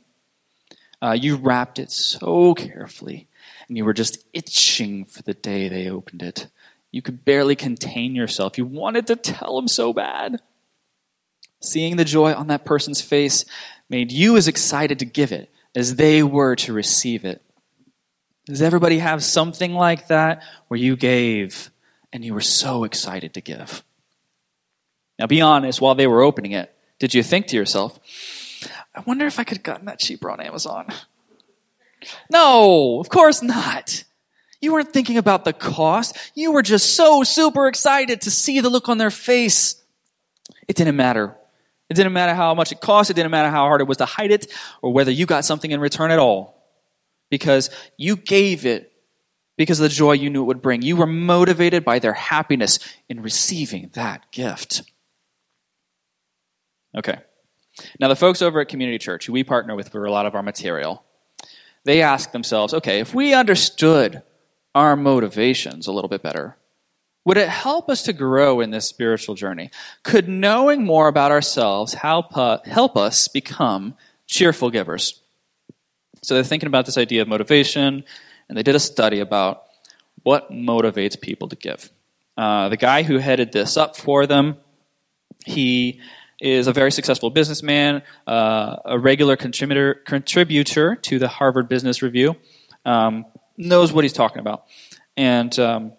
Uh, 1.01 1.17
you 1.19 1.37
wrapped 1.37 1.79
it 1.79 1.91
so 1.91 2.55
carefully, 2.55 3.27
and 3.67 3.77
you 3.77 3.85
were 3.85 3.95
just 3.95 4.25
itching 4.33 5.07
for 5.07 5.23
the 5.23 5.35
day 5.35 5.69
they 5.69 5.89
opened 5.89 6.23
it. 6.23 6.47
You 6.93 7.01
could 7.01 7.25
barely 7.25 7.57
contain 7.57 8.15
yourself. 8.15 8.59
You 8.59 8.67
wanted 8.67 9.07
to 9.07 9.17
tell 9.17 9.57
them 9.57 9.69
so 9.69 9.93
bad. 9.93 10.41
Seeing 11.61 11.97
the 11.97 12.05
joy 12.05 12.35
on 12.35 12.49
that 12.49 12.65
person's 12.65 13.01
face 13.01 13.45
made 13.93 14.11
you 14.11 14.39
as 14.39 14.49
excited 14.49 15.01
to 15.01 15.05
give 15.05 15.33
it 15.33 15.53
as 15.77 15.97
they 15.97 16.23
were 16.23 16.57
to 16.57 16.73
receive 16.73 17.27
it. 17.27 17.43
Does 18.47 18.63
everybody 18.63 18.99
have 18.99 19.23
something 19.23 19.75
like 19.75 20.09
that 20.09 20.43
where 20.69 20.81
you 20.81 20.97
gave 20.97 21.71
and 22.11 22.25
you 22.25 22.33
were 22.33 22.41
so 22.41 22.85
excited 22.85 23.35
to 23.35 23.43
give? 23.43 23.85
Now, 25.19 25.27
be 25.27 25.43
honest, 25.43 25.79
while 25.81 25.95
they 25.95 26.07
were 26.07 26.23
opening 26.23 26.53
it, 26.53 26.75
did 26.99 27.13
you 27.13 27.23
think 27.23 27.49
to 27.49 27.57
yourself, 27.57 28.01
I 28.95 29.01
wonder 29.01 29.27
if 29.27 29.39
I 29.39 29.45
could 29.45 29.59
have 29.59 29.63
gotten 29.63 29.85
that 29.85 29.99
cheaper 29.99 30.31
on 30.31 30.41
Amazon? 30.41 30.87
No, 32.31 32.99
of 32.99 33.11
course 33.11 33.43
not. 33.43 34.05
You 34.63 34.73
weren't 34.73 34.93
thinking 34.93 35.19
about 35.19 35.45
the 35.45 35.53
cost. 35.53 36.17
You 36.35 36.53
were 36.53 36.63
just 36.63 36.95
so 36.97 37.25
super 37.25 37.69
excited 37.69 38.23
to 38.23 38.31
see 38.31 38.61
the 38.61 38.71
look 38.71 38.89
on 38.89 38.97
their 38.97 39.11
face. 39.11 39.77
It 40.67 40.77
didn't 40.77 40.97
matter. 40.97 41.37
It 41.93 41.97
didn't 41.97 42.15
matter 42.15 42.35
how 42.35 42.55
much 42.55 42.73
it 42.73 42.81
cost. 42.81 43.11
It 43.11 43.15
didn't 43.15 43.31
matter 43.31 43.51
how 43.51 43.67
hard 43.67 43.83
it 43.83 43.87
was 43.87 43.99
to 43.99 44.07
hide 44.07 44.31
it 44.31 44.51
or 44.81 44.95
whether 44.95 45.11
you 45.11 45.27
got 45.27 45.45
something 45.45 45.71
in 45.71 45.79
return 45.79 46.11
at 46.11 46.19
all 46.19 46.67
because 47.29 47.69
you 47.99 48.17
gave 48.17 48.65
it 48.65 48.91
because 49.59 49.79
of 49.79 49.83
the 49.85 49.91
joy 49.91 50.13
you 50.13 50.31
knew 50.31 50.41
it 50.41 50.47
would 50.47 50.63
bring. 50.63 50.81
You 50.81 50.97
were 50.97 51.07
motivated 51.07 51.85
by 51.85 51.99
their 51.99 52.15
happiness 52.15 52.79
in 53.11 53.21
receiving 53.21 53.91
that 53.93 54.33
gift. 54.33 54.83
Okay. 56.97 57.19
Now, 58.01 58.09
the 58.09 58.17
folks 58.17 58.41
over 58.41 58.61
at 58.63 58.69
Community 58.69 58.97
Church, 58.97 59.27
who 59.27 59.35
we 59.35 59.45
partner 59.45 59.77
with 59.77 59.91
for 59.91 60.07
a 60.07 60.11
lot 60.11 60.25
of 60.25 60.35
our 60.35 60.43
material, 60.43 61.05
they 61.85 62.01
ask 62.01 62.33
themselves 62.33 62.73
okay, 62.73 63.01
if 63.01 63.15
we 63.15 63.35
understood 63.35 64.23
our 64.75 64.97
motivations 64.97 65.87
a 65.87 65.93
little 65.93 66.09
bit 66.09 66.23
better, 66.23 66.57
would 67.25 67.37
it 67.37 67.49
help 67.49 67.89
us 67.89 68.03
to 68.05 68.13
grow 68.13 68.61
in 68.61 68.71
this 68.71 68.89
spiritual 68.89 69.35
journey? 69.35 69.71
Could 70.03 70.29
knowing 70.29 70.85
more 70.85 71.09
about 71.09 71.31
ourselves 71.31 71.95
help, 71.95 72.37
uh, 72.37 72.59
help 72.65 72.97
us 72.97 73.29
become 73.29 73.95
cheerful 74.27 74.71
givers? 74.71 75.21
So 76.23 76.35
they're 76.35 76.45
thinking 76.45 76.67
about 76.67 76.87
this 76.87 76.99
idea 76.99 77.23
of 77.23 77.29
motivation, 77.29 78.05
and 78.49 78.59
they 78.59 78.63
did 78.63 78.75
a 78.75 78.81
study 78.81 79.21
about 79.21 79.65
what 80.23 80.51
motivates 80.51 81.21
people 81.21 81.49
to 81.49 81.57
give. 81.57 81.91
Uh, 82.37 82.69
the 82.69 82.77
guy 82.77 83.03
who 83.03 83.19
headed 83.19 83.53
this 83.53 83.77
up 83.77 83.97
for 83.97 84.27
them, 84.27 84.57
he 85.45 86.01
is 86.41 86.67
a 86.67 86.73
very 86.73 86.91
successful 86.91 87.31
businessman, 87.31 88.03
uh, 88.27 88.77
a 88.85 88.99
regular 88.99 89.37
contributor, 89.37 89.95
contributor 89.95 90.97
to 90.97 91.19
the 91.19 91.29
Harvard 91.29 91.69
Business 91.69 92.03
Review, 92.03 92.37
um, 92.85 93.27
knows 93.57 93.93
what 93.93 94.03
he's 94.03 94.13
talking 94.13 94.41
about. 94.41 94.65
And 95.17 95.57
um, 95.59 95.93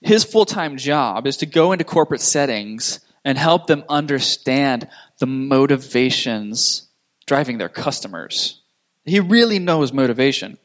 his 0.00 0.24
full 0.24 0.44
time 0.44 0.76
job 0.76 1.26
is 1.26 1.38
to 1.38 1.46
go 1.46 1.72
into 1.72 1.84
corporate 1.84 2.20
settings 2.20 3.00
and 3.24 3.36
help 3.36 3.66
them 3.66 3.84
understand 3.88 4.88
the 5.18 5.26
motivations 5.26 6.88
driving 7.26 7.58
their 7.58 7.68
customers. 7.68 8.60
He 9.04 9.20
really 9.20 9.58
knows 9.58 9.92
motivation. 9.92 10.58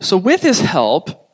So, 0.00 0.16
with 0.16 0.42
his 0.42 0.60
help, 0.60 1.30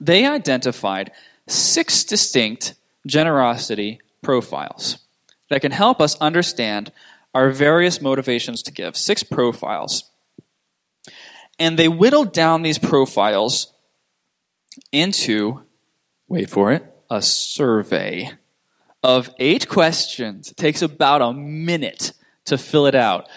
they 0.00 0.26
identified 0.26 1.12
six 1.46 2.04
distinct 2.04 2.74
generosity 3.06 4.00
profiles 4.22 4.98
that 5.48 5.60
can 5.60 5.72
help 5.72 6.00
us 6.00 6.16
understand 6.20 6.92
our 7.34 7.50
various 7.50 8.00
motivations 8.00 8.62
to 8.64 8.72
give. 8.72 8.96
Six 8.96 9.22
profiles. 9.22 10.04
And 11.58 11.78
they 11.78 11.88
whittled 11.88 12.32
down 12.32 12.62
these 12.62 12.78
profiles 12.78 13.72
into, 14.92 15.62
wait 16.30 16.48
for 16.48 16.72
it, 16.72 16.82
a 17.10 17.20
survey 17.20 18.30
of 19.02 19.28
eight 19.38 19.68
questions. 19.68 20.50
It 20.50 20.56
takes 20.56 20.80
about 20.80 21.20
a 21.20 21.34
minute 21.34 22.12
to 22.46 22.56
fill 22.56 22.86
it 22.86 22.94
out. 22.94 23.28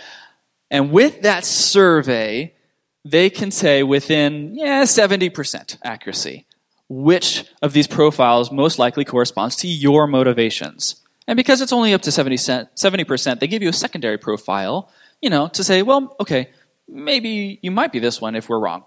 And 0.72 0.92
with 0.92 1.24
that 1.24 1.44
survey, 1.44 2.56
they 3.04 3.30
can 3.30 3.52
say 3.52 3.84
within, 3.84 4.56
yeah, 4.56 4.84
70% 4.84 5.78
accuracy 5.84 6.46
which 6.90 7.46
of 7.62 7.74
these 7.74 7.88
profiles 7.88 8.52
most 8.52 8.78
likely 8.78 9.04
corresponds 9.04 9.56
to 9.58 9.68
your 9.68 10.06
motivations. 10.06 11.02
And 11.28 11.38
because 11.38 11.62
it's 11.62 11.74
only 11.74 11.94
up 11.94 12.02
to 12.04 12.12
70%, 12.12 12.68
70%, 12.76 13.40
they 13.40 13.48
give 13.48 13.64
you 13.64 13.70
a 13.70 13.74
secondary 13.74 14.18
profile, 14.18 14.92
you 15.22 15.30
know, 15.30 15.48
to 15.50 15.64
say, 15.64 15.82
well, 15.82 16.16
okay, 16.20 16.50
maybe 16.88 17.60
you 17.62 17.72
might 17.72 17.92
be 17.92 18.00
this 18.00 18.22
one 18.22 18.36
if 18.36 18.50
we're 18.50 18.60
wrong. 18.60 18.84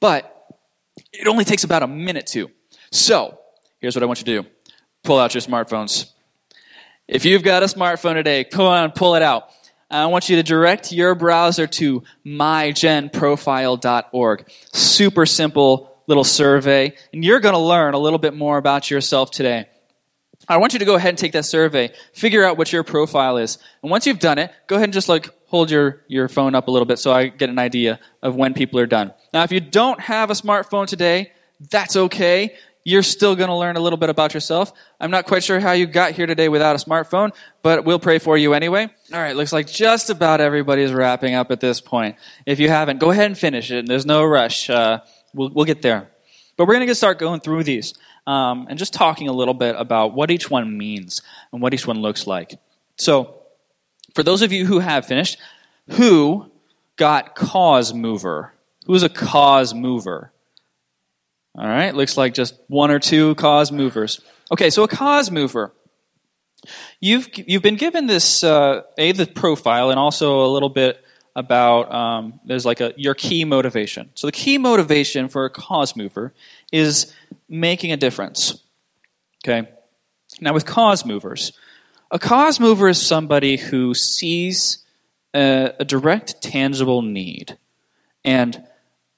But 0.00 0.28
it 1.12 1.26
only 1.26 1.44
takes 1.44 1.64
about 1.64 1.82
a 1.82 1.86
minute 1.86 2.26
to. 2.28 2.50
So, 2.92 3.36
here's 3.80 3.96
what 3.96 4.02
I 4.02 4.06
want 4.06 4.18
you 4.20 4.26
to 4.26 4.42
do 4.42 4.48
pull 5.02 5.18
out 5.18 5.32
your 5.34 5.40
smartphones. 5.40 6.10
If 7.08 7.24
you've 7.24 7.42
got 7.42 7.62
a 7.62 7.66
smartphone 7.66 8.12
today, 8.14 8.44
go 8.44 8.66
on, 8.66 8.92
pull 8.92 9.14
it 9.14 9.22
out. 9.22 9.48
I 9.90 10.04
want 10.06 10.28
you 10.28 10.36
to 10.36 10.42
direct 10.42 10.92
your 10.92 11.14
browser 11.14 11.66
to 11.66 12.02
mygenprofile.org. 12.26 14.50
Super 14.74 15.24
simple 15.24 16.02
little 16.06 16.24
survey, 16.24 16.94
and 17.14 17.24
you're 17.24 17.40
going 17.40 17.54
to 17.54 17.60
learn 17.60 17.94
a 17.94 17.98
little 17.98 18.18
bit 18.18 18.34
more 18.34 18.58
about 18.58 18.90
yourself 18.90 19.30
today. 19.30 19.70
I 20.46 20.58
want 20.58 20.74
you 20.74 20.80
to 20.80 20.84
go 20.84 20.96
ahead 20.96 21.08
and 21.08 21.18
take 21.18 21.32
that 21.32 21.46
survey, 21.46 21.94
figure 22.12 22.44
out 22.44 22.58
what 22.58 22.74
your 22.74 22.82
profile 22.82 23.38
is. 23.38 23.56
And 23.82 23.90
once 23.90 24.06
you've 24.06 24.18
done 24.18 24.36
it, 24.38 24.52
go 24.66 24.76
ahead 24.76 24.84
and 24.84 24.92
just 24.92 25.08
like 25.08 25.30
hold 25.46 25.70
your, 25.70 26.04
your 26.08 26.28
phone 26.28 26.54
up 26.54 26.68
a 26.68 26.70
little 26.70 26.84
bit 26.84 26.98
so 26.98 27.10
I 27.10 27.28
get 27.28 27.48
an 27.48 27.58
idea 27.58 28.00
of 28.22 28.36
when 28.36 28.52
people 28.52 28.78
are 28.80 28.86
done. 28.86 29.14
Now, 29.32 29.44
if 29.44 29.52
you 29.52 29.60
don't 29.60 29.98
have 30.00 30.28
a 30.30 30.34
smartphone 30.34 30.86
today, 30.86 31.32
that's 31.70 31.96
okay. 31.96 32.54
You're 32.84 33.02
still 33.02 33.36
going 33.36 33.48
to 33.48 33.54
learn 33.54 33.76
a 33.76 33.80
little 33.80 33.96
bit 33.96 34.10
about 34.10 34.34
yourself. 34.34 34.72
I'm 35.00 35.10
not 35.10 35.26
quite 35.26 35.44
sure 35.44 35.60
how 35.60 35.72
you 35.72 35.86
got 35.86 36.12
here 36.12 36.26
today 36.26 36.48
without 36.48 36.74
a 36.74 36.78
smartphone, 36.84 37.30
but 37.62 37.84
we'll 37.84 38.00
pray 38.00 38.18
for 38.18 38.36
you 38.36 38.54
anyway. 38.54 38.88
All 39.12 39.20
right, 39.20 39.36
looks 39.36 39.52
like 39.52 39.68
just 39.68 40.10
about 40.10 40.40
everybody's 40.40 40.92
wrapping 40.92 41.34
up 41.34 41.50
at 41.52 41.60
this 41.60 41.80
point. 41.80 42.16
If 42.44 42.58
you 42.58 42.68
haven't, 42.68 42.98
go 42.98 43.10
ahead 43.10 43.26
and 43.26 43.38
finish 43.38 43.70
it. 43.70 43.86
There's 43.86 44.06
no 44.06 44.24
rush. 44.24 44.68
Uh, 44.68 45.00
we'll, 45.32 45.50
we'll 45.50 45.64
get 45.64 45.82
there. 45.82 46.10
But 46.56 46.66
we're 46.66 46.74
going 46.74 46.88
to 46.88 46.94
start 46.94 47.18
going 47.18 47.40
through 47.40 47.64
these 47.64 47.94
um, 48.26 48.66
and 48.68 48.78
just 48.78 48.92
talking 48.92 49.28
a 49.28 49.32
little 49.32 49.54
bit 49.54 49.76
about 49.78 50.14
what 50.14 50.30
each 50.30 50.50
one 50.50 50.76
means 50.76 51.22
and 51.52 51.62
what 51.62 51.74
each 51.74 51.86
one 51.86 52.00
looks 52.00 52.26
like. 52.26 52.58
So, 52.96 53.38
for 54.14 54.22
those 54.22 54.42
of 54.42 54.52
you 54.52 54.66
who 54.66 54.80
have 54.80 55.06
finished, 55.06 55.38
who 55.90 56.50
got 56.96 57.34
cause 57.34 57.94
mover? 57.94 58.52
Who 58.86 58.94
is 58.94 59.02
a 59.02 59.08
cause 59.08 59.72
mover? 59.72 60.31
All 61.54 61.66
right, 61.66 61.94
looks 61.94 62.16
like 62.16 62.34
just 62.34 62.54
one 62.68 62.90
or 62.90 62.98
two 62.98 63.34
cause 63.34 63.70
movers. 63.70 64.20
Okay, 64.50 64.70
so 64.70 64.84
a 64.84 64.88
cause 64.88 65.30
mover. 65.30 65.72
You've 67.00 67.28
you've 67.34 67.62
been 67.62 67.76
given 67.76 68.06
this 68.06 68.42
uh, 68.42 68.82
a 68.96 69.12
the 69.12 69.26
profile 69.26 69.90
and 69.90 69.98
also 69.98 70.46
a 70.46 70.48
little 70.48 70.68
bit 70.68 71.04
about 71.34 71.92
um, 71.92 72.40
there's 72.44 72.64
like 72.64 72.80
a 72.80 72.94
your 72.96 73.14
key 73.14 73.44
motivation. 73.44 74.10
So 74.14 74.26
the 74.26 74.32
key 74.32 74.58
motivation 74.58 75.28
for 75.28 75.44
a 75.44 75.50
cause 75.50 75.96
mover 75.96 76.32
is 76.70 77.12
making 77.48 77.92
a 77.92 77.96
difference. 77.96 78.62
Okay. 79.44 79.68
Now 80.40 80.54
with 80.54 80.64
cause 80.64 81.04
movers, 81.04 81.52
a 82.10 82.18
cause 82.18 82.60
mover 82.60 82.88
is 82.88 83.00
somebody 83.00 83.56
who 83.56 83.94
sees 83.94 84.84
a, 85.34 85.72
a 85.80 85.84
direct, 85.84 86.42
tangible 86.42 87.02
need, 87.02 87.58
and 88.24 88.62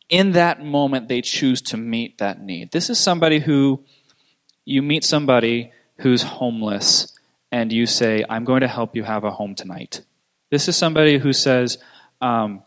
in 0.09 0.33
that 0.33 0.65
moment 0.65 1.09
they 1.09 1.23
choose 1.23 1.63
to 1.63 1.77
meet 1.77 2.19
that 2.19 2.41
need. 2.41 2.71
This 2.73 2.91
is 2.91 2.99
somebody 2.99 3.39
who 3.39 3.85
you 4.65 4.83
meet 4.83 5.05
somebody 5.05 5.73
who's 5.99 6.23
homeless, 6.23 7.17
and 7.53 7.73
you 7.73 7.87
say, 7.87 8.25
"I'm 8.29 8.45
going 8.45 8.63
to 8.63 8.69
help 8.69 8.97
you 8.97 9.05
have 9.05 9.25
a 9.25 9.31
home 9.31 9.55
tonight." 9.55 10.03
This 10.51 10.69
is 10.69 10.77
somebody 10.77 11.19
who 11.19 11.33
says, 11.33 11.79
um, 12.21 12.63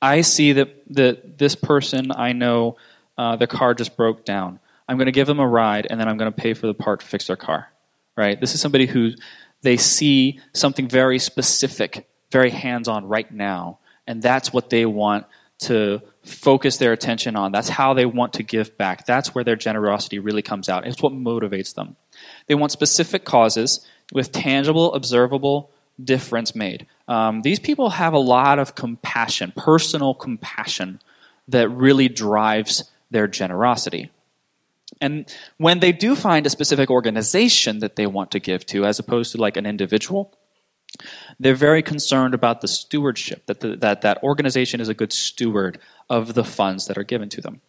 I 0.00 0.22
see 0.22 0.54
that, 0.54 0.70
that 0.94 1.38
this 1.38 1.54
person 1.54 2.10
I 2.10 2.32
know, 2.32 2.76
uh, 3.16 3.36
car 3.46 3.74
just 3.74 3.96
broke 3.96 4.24
down. 4.24 4.60
I'm 4.88 4.96
going 4.96 5.06
to 5.06 5.12
give 5.12 5.26
them 5.26 5.40
a 5.40 5.46
ride, 5.46 5.86
and 5.88 6.00
then 6.00 6.08
I'm 6.08 6.16
going 6.16 6.32
to 6.32 6.36
pay 6.36 6.54
for 6.54 6.66
the 6.66 6.74
part 6.74 7.00
to 7.00 7.06
fix 7.06 7.26
their 7.26 7.36
car. 7.36 7.68
Right? 8.16 8.40
This 8.40 8.54
is 8.54 8.60
somebody 8.60 8.86
who 8.86 9.10
they 9.62 9.76
see 9.76 10.40
something 10.54 10.88
very 10.88 11.18
specific, 11.18 12.08
very 12.32 12.50
hands 12.50 12.88
on 12.88 13.06
right 13.06 13.30
now, 13.30 13.80
and 14.06 14.22
that's 14.22 14.52
what 14.52 14.70
they 14.70 14.86
want 14.86 15.26
to 15.60 16.00
focus 16.28 16.76
their 16.76 16.92
attention 16.92 17.36
on. 17.36 17.52
That's 17.52 17.68
how 17.68 17.94
they 17.94 18.06
want 18.06 18.34
to 18.34 18.42
give 18.42 18.76
back. 18.76 19.06
That's 19.06 19.34
where 19.34 19.44
their 19.44 19.56
generosity 19.56 20.18
really 20.18 20.42
comes 20.42 20.68
out. 20.68 20.86
It's 20.86 21.02
what 21.02 21.12
motivates 21.12 21.74
them. 21.74 21.96
They 22.46 22.54
want 22.54 22.72
specific 22.72 23.24
causes 23.24 23.86
with 24.12 24.32
tangible, 24.32 24.94
observable 24.94 25.70
difference 26.02 26.54
made. 26.54 26.86
Um, 27.08 27.42
these 27.42 27.58
people 27.58 27.90
have 27.90 28.12
a 28.12 28.18
lot 28.18 28.58
of 28.58 28.74
compassion, 28.74 29.52
personal 29.56 30.14
compassion, 30.14 31.00
that 31.48 31.68
really 31.70 32.08
drives 32.08 32.84
their 33.10 33.26
generosity. 33.26 34.10
And 35.00 35.34
when 35.56 35.80
they 35.80 35.92
do 35.92 36.14
find 36.14 36.46
a 36.46 36.50
specific 36.50 36.90
organization 36.90 37.80
that 37.80 37.96
they 37.96 38.06
want 38.06 38.30
to 38.32 38.40
give 38.40 38.64
to, 38.66 38.84
as 38.84 38.98
opposed 38.98 39.32
to 39.32 39.38
like 39.38 39.56
an 39.56 39.66
individual, 39.66 40.32
they're 41.38 41.54
very 41.54 41.82
concerned 41.82 42.34
about 42.34 42.60
the 42.60 42.68
stewardship, 42.68 43.46
that 43.46 43.60
the, 43.60 43.76
that, 43.76 44.02
that 44.02 44.22
organization 44.22 44.80
is 44.80 44.88
a 44.88 44.94
good 44.94 45.12
steward 45.12 45.78
of 46.10 46.34
the 46.34 46.44
funds 46.44 46.86
that 46.86 46.98
are 46.98 47.04
given 47.04 47.28
to 47.30 47.40
them. 47.40 47.60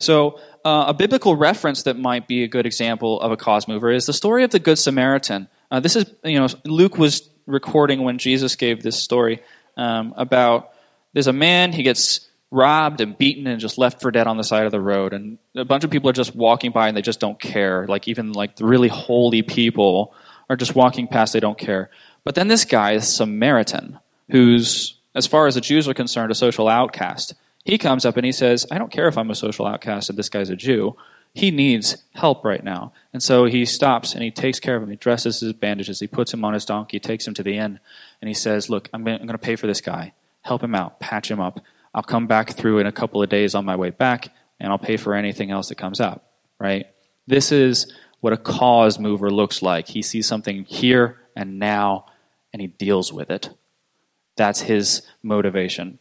So, 0.00 0.38
uh, 0.64 0.86
a 0.88 0.94
biblical 0.94 1.36
reference 1.36 1.84
that 1.84 1.98
might 1.98 2.28
be 2.28 2.44
a 2.44 2.48
good 2.48 2.66
example 2.66 3.20
of 3.20 3.32
a 3.32 3.36
cause 3.36 3.66
mover 3.66 3.90
is 3.90 4.06
the 4.06 4.12
story 4.12 4.44
of 4.44 4.50
the 4.50 4.58
Good 4.58 4.78
Samaritan. 4.78 5.48
Uh, 5.70 5.80
this 5.80 5.96
is, 5.96 6.12
you 6.24 6.38
know, 6.38 6.48
Luke 6.64 6.98
was 6.98 7.28
recording 7.46 8.02
when 8.02 8.18
Jesus 8.18 8.54
gave 8.56 8.82
this 8.82 8.96
story 8.96 9.40
um, 9.76 10.14
about 10.16 10.70
there's 11.12 11.26
a 11.26 11.32
man, 11.32 11.72
he 11.72 11.82
gets 11.82 12.28
robbed 12.50 13.00
and 13.00 13.16
beaten 13.16 13.46
and 13.46 13.60
just 13.60 13.78
left 13.78 14.00
for 14.00 14.10
dead 14.10 14.26
on 14.26 14.36
the 14.36 14.44
side 14.44 14.66
of 14.66 14.72
the 14.72 14.80
road. 14.80 15.12
And 15.12 15.38
a 15.54 15.64
bunch 15.64 15.84
of 15.84 15.90
people 15.90 16.10
are 16.10 16.14
just 16.14 16.34
walking 16.34 16.70
by 16.70 16.88
and 16.88 16.96
they 16.96 17.02
just 17.02 17.20
don't 17.20 17.38
care. 17.38 17.86
Like, 17.86 18.08
even 18.08 18.32
like 18.32 18.56
the 18.56 18.64
really 18.64 18.88
holy 18.88 19.42
people 19.42 20.14
are 20.48 20.56
just 20.56 20.74
walking 20.74 21.08
past, 21.08 21.32
they 21.32 21.40
don't 21.40 21.58
care. 21.58 21.90
But 22.24 22.34
then 22.34 22.48
this 22.48 22.64
guy 22.64 22.92
is 22.92 23.12
Samaritan, 23.12 23.98
who's, 24.30 24.96
as 25.14 25.26
far 25.26 25.46
as 25.46 25.54
the 25.54 25.60
Jews 25.60 25.88
are 25.88 25.94
concerned, 25.94 26.30
a 26.30 26.34
social 26.34 26.68
outcast. 26.68 27.34
He 27.64 27.78
comes 27.78 28.04
up 28.04 28.16
and 28.16 28.26
he 28.26 28.32
says, 28.32 28.66
I 28.70 28.78
don't 28.78 28.92
care 28.92 29.08
if 29.08 29.18
I'm 29.18 29.30
a 29.30 29.34
social 29.34 29.66
outcast 29.66 30.10
and 30.10 30.18
this 30.18 30.28
guy's 30.28 30.50
a 30.50 30.56
Jew 30.56 30.96
he 31.34 31.50
needs 31.50 32.02
help 32.14 32.44
right 32.44 32.62
now. 32.62 32.92
And 33.12 33.22
so 33.22 33.44
he 33.44 33.64
stops 33.64 34.14
and 34.14 34.22
he 34.22 34.30
takes 34.30 34.58
care 34.58 34.76
of 34.76 34.82
him. 34.82 34.90
He 34.90 34.96
dresses 34.96 35.40
his 35.40 35.52
bandages. 35.52 36.00
He 36.00 36.06
puts 36.06 36.32
him 36.32 36.44
on 36.44 36.54
his 36.54 36.64
donkey, 36.64 36.98
takes 36.98 37.26
him 37.26 37.34
to 37.34 37.42
the 37.42 37.56
inn, 37.56 37.78
and 38.20 38.28
he 38.28 38.34
says, 38.34 38.68
Look, 38.68 38.88
I'm 38.92 39.04
going 39.04 39.26
to 39.26 39.38
pay 39.38 39.56
for 39.56 39.66
this 39.66 39.80
guy. 39.80 40.12
Help 40.42 40.62
him 40.62 40.74
out. 40.74 41.00
Patch 41.00 41.30
him 41.30 41.40
up. 41.40 41.60
I'll 41.94 42.02
come 42.02 42.26
back 42.26 42.50
through 42.50 42.78
in 42.78 42.86
a 42.86 42.92
couple 42.92 43.22
of 43.22 43.28
days 43.28 43.54
on 43.54 43.64
my 43.64 43.76
way 43.76 43.90
back, 43.90 44.32
and 44.58 44.72
I'll 44.72 44.78
pay 44.78 44.96
for 44.96 45.14
anything 45.14 45.50
else 45.50 45.68
that 45.68 45.76
comes 45.76 46.00
up. 46.00 46.32
Right? 46.58 46.86
This 47.26 47.52
is 47.52 47.92
what 48.20 48.32
a 48.32 48.36
cause 48.36 48.98
mover 48.98 49.30
looks 49.30 49.62
like. 49.62 49.88
He 49.88 50.02
sees 50.02 50.26
something 50.26 50.64
here 50.64 51.20
and 51.38 51.58
now, 51.58 52.06
and 52.52 52.60
he 52.60 52.66
deals 52.66 53.12
with 53.12 53.30
it. 53.30 53.48
That's 54.36 54.60
his 54.60 55.02
motivation. 55.22 55.98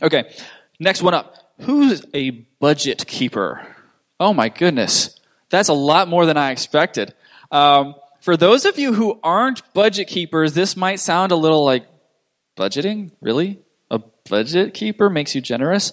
Okay, 0.00 0.32
next 0.78 1.02
one 1.02 1.12
up. 1.12 1.34
Who's 1.62 2.04
a 2.14 2.30
budget 2.60 3.06
keeper? 3.06 3.66
Oh 4.18 4.32
my 4.32 4.48
goodness. 4.48 5.18
That's 5.50 5.68
a 5.68 5.74
lot 5.74 6.08
more 6.08 6.24
than 6.24 6.36
I 6.36 6.52
expected. 6.52 7.14
Um, 7.50 7.96
for 8.20 8.36
those 8.36 8.64
of 8.64 8.78
you 8.78 8.94
who 8.94 9.20
aren't 9.22 9.74
budget 9.74 10.08
keepers, 10.08 10.54
this 10.54 10.76
might 10.76 11.00
sound 11.00 11.32
a 11.32 11.36
little 11.36 11.64
like 11.64 11.86
budgeting? 12.56 13.10
Really? 13.20 13.58
A 13.90 14.00
budget 14.28 14.72
keeper 14.72 15.10
makes 15.10 15.34
you 15.34 15.40
generous? 15.40 15.92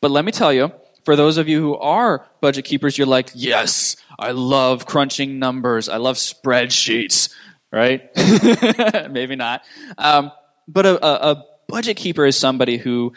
But 0.00 0.10
let 0.10 0.24
me 0.24 0.32
tell 0.32 0.52
you, 0.52 0.70
for 1.04 1.16
those 1.16 1.38
of 1.38 1.48
you 1.48 1.60
who 1.60 1.76
are 1.76 2.26
budget 2.40 2.64
keepers, 2.64 2.98
you're 2.98 3.06
like, 3.06 3.30
yes, 3.34 3.96
I 4.18 4.32
love 4.32 4.86
crunching 4.86 5.38
numbers. 5.38 5.88
I 5.88 5.96
love 5.98 6.16
spreadsheets, 6.16 7.32
right? 7.76 8.10
Maybe 9.10 9.36
not. 9.36 9.62
Um, 9.98 10.32
but 10.66 10.86
a, 10.86 11.06
a, 11.06 11.44
budget 11.68 11.96
keeper 11.96 12.24
is 12.24 12.36
somebody 12.36 12.78
who, 12.78 13.12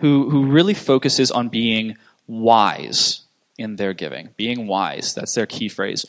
who, 0.00 0.30
who 0.30 0.46
really 0.46 0.72
focuses 0.72 1.30
on 1.30 1.48
being 1.48 1.98
wise 2.26 3.22
in 3.58 3.76
their 3.76 3.92
giving. 3.92 4.30
Being 4.36 4.66
wise, 4.66 5.14
that's 5.14 5.34
their 5.34 5.46
key 5.46 5.68
phrase. 5.68 6.06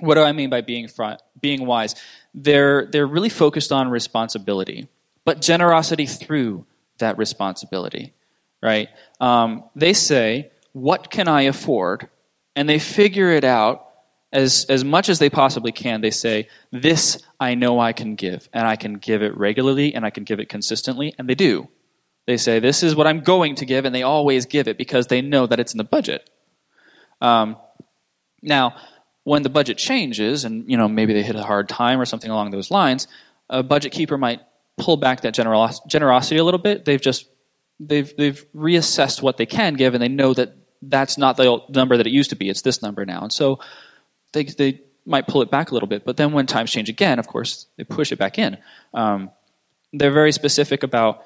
What 0.00 0.16
do 0.16 0.22
I 0.22 0.32
mean 0.32 0.50
by 0.50 0.62
being 0.62 0.88
fr- 0.88 1.20
being 1.40 1.66
wise? 1.66 1.94
They're 2.34 2.86
they're 2.86 3.06
really 3.06 3.28
focused 3.28 3.70
on 3.70 3.90
responsibility, 3.90 4.88
but 5.24 5.40
generosity 5.40 6.06
through 6.06 6.66
that 6.98 7.16
responsibility, 7.16 8.12
right? 8.60 8.88
Um, 9.20 9.62
they 9.76 9.92
say, 9.92 10.50
"What 10.72 11.10
can 11.10 11.28
I 11.28 11.42
afford?" 11.42 12.08
and 12.56 12.68
they 12.68 12.78
figure 12.78 13.30
it 13.30 13.44
out 13.44 13.83
as 14.34 14.66
as 14.68 14.84
much 14.84 15.08
as 15.08 15.20
they 15.20 15.30
possibly 15.30 15.72
can. 15.72 16.02
They 16.02 16.10
say, 16.10 16.48
"This 16.70 17.22
I 17.40 17.54
know 17.54 17.80
I 17.80 17.92
can 17.92 18.16
give, 18.16 18.48
and 18.52 18.66
I 18.66 18.76
can 18.76 18.94
give 18.94 19.22
it 19.22 19.34
regularly, 19.36 19.94
and 19.94 20.04
I 20.04 20.10
can 20.10 20.24
give 20.24 20.40
it 20.40 20.48
consistently," 20.48 21.14
and 21.16 21.28
they 21.28 21.36
do. 21.36 21.68
They 22.26 22.36
say, 22.36 22.58
"This 22.58 22.82
is 22.82 22.96
what 22.96 23.06
I'm 23.06 23.20
going 23.20 23.54
to 23.56 23.64
give," 23.64 23.84
and 23.84 23.94
they 23.94 24.02
always 24.02 24.44
give 24.44 24.68
it 24.68 24.76
because 24.76 25.06
they 25.06 25.22
know 25.22 25.46
that 25.46 25.60
it's 25.60 25.72
in 25.72 25.78
the 25.78 25.84
budget. 25.84 26.28
Um, 27.20 27.56
now, 28.42 28.74
when 29.22 29.42
the 29.42 29.48
budget 29.48 29.78
changes, 29.78 30.44
and 30.44 30.68
you 30.68 30.76
know 30.76 30.88
maybe 30.88 31.14
they 31.14 31.22
hit 31.22 31.36
a 31.36 31.42
hard 31.44 31.68
time 31.68 32.00
or 32.00 32.04
something 32.04 32.30
along 32.30 32.50
those 32.50 32.70
lines, 32.70 33.06
a 33.48 33.62
budget 33.62 33.92
keeper 33.92 34.18
might 34.18 34.40
pull 34.76 34.96
back 34.96 35.20
that 35.20 35.34
generos- 35.34 35.86
generosity 35.86 36.38
a 36.38 36.44
little 36.44 36.58
bit. 36.58 36.84
They've 36.84 37.00
just 37.00 37.26
they've 37.78 38.12
they've 38.16 38.44
reassessed 38.52 39.22
what 39.22 39.36
they 39.36 39.46
can 39.46 39.74
give, 39.74 39.94
and 39.94 40.02
they 40.02 40.08
know 40.08 40.34
that 40.34 40.56
that's 40.82 41.16
not 41.16 41.36
the 41.36 41.60
number 41.68 41.96
that 41.96 42.06
it 42.06 42.12
used 42.12 42.30
to 42.30 42.36
be. 42.36 42.48
It's 42.48 42.62
this 42.62 42.82
number 42.82 43.06
now, 43.06 43.22
and 43.22 43.32
so 43.32 43.60
they 44.34 44.44
they 44.44 44.80
might 45.06 45.26
pull 45.26 45.42
it 45.42 45.50
back 45.50 45.70
a 45.70 45.74
little 45.74 45.88
bit. 45.88 46.04
But 46.04 46.16
then 46.16 46.32
when 46.32 46.46
times 46.46 46.70
change 46.70 46.88
again, 46.88 47.18
of 47.18 47.26
course, 47.26 47.66
they 47.76 47.84
push 47.84 48.12
it 48.12 48.18
back 48.18 48.38
in. 48.38 48.58
Um, 48.92 49.30
they're 49.92 50.12
very 50.12 50.32
specific 50.32 50.82
about 50.82 51.24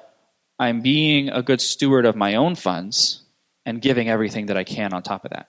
I'm 0.59 0.81
being 0.81 1.29
a 1.29 1.41
good 1.41 1.61
steward 1.61 2.05
of 2.05 2.15
my 2.15 2.35
own 2.35 2.55
funds 2.55 3.21
and 3.65 3.81
giving 3.81 4.09
everything 4.09 4.47
that 4.47 4.57
I 4.57 4.63
can 4.63 4.93
on 4.93 5.03
top 5.03 5.25
of 5.25 5.31
that. 5.31 5.47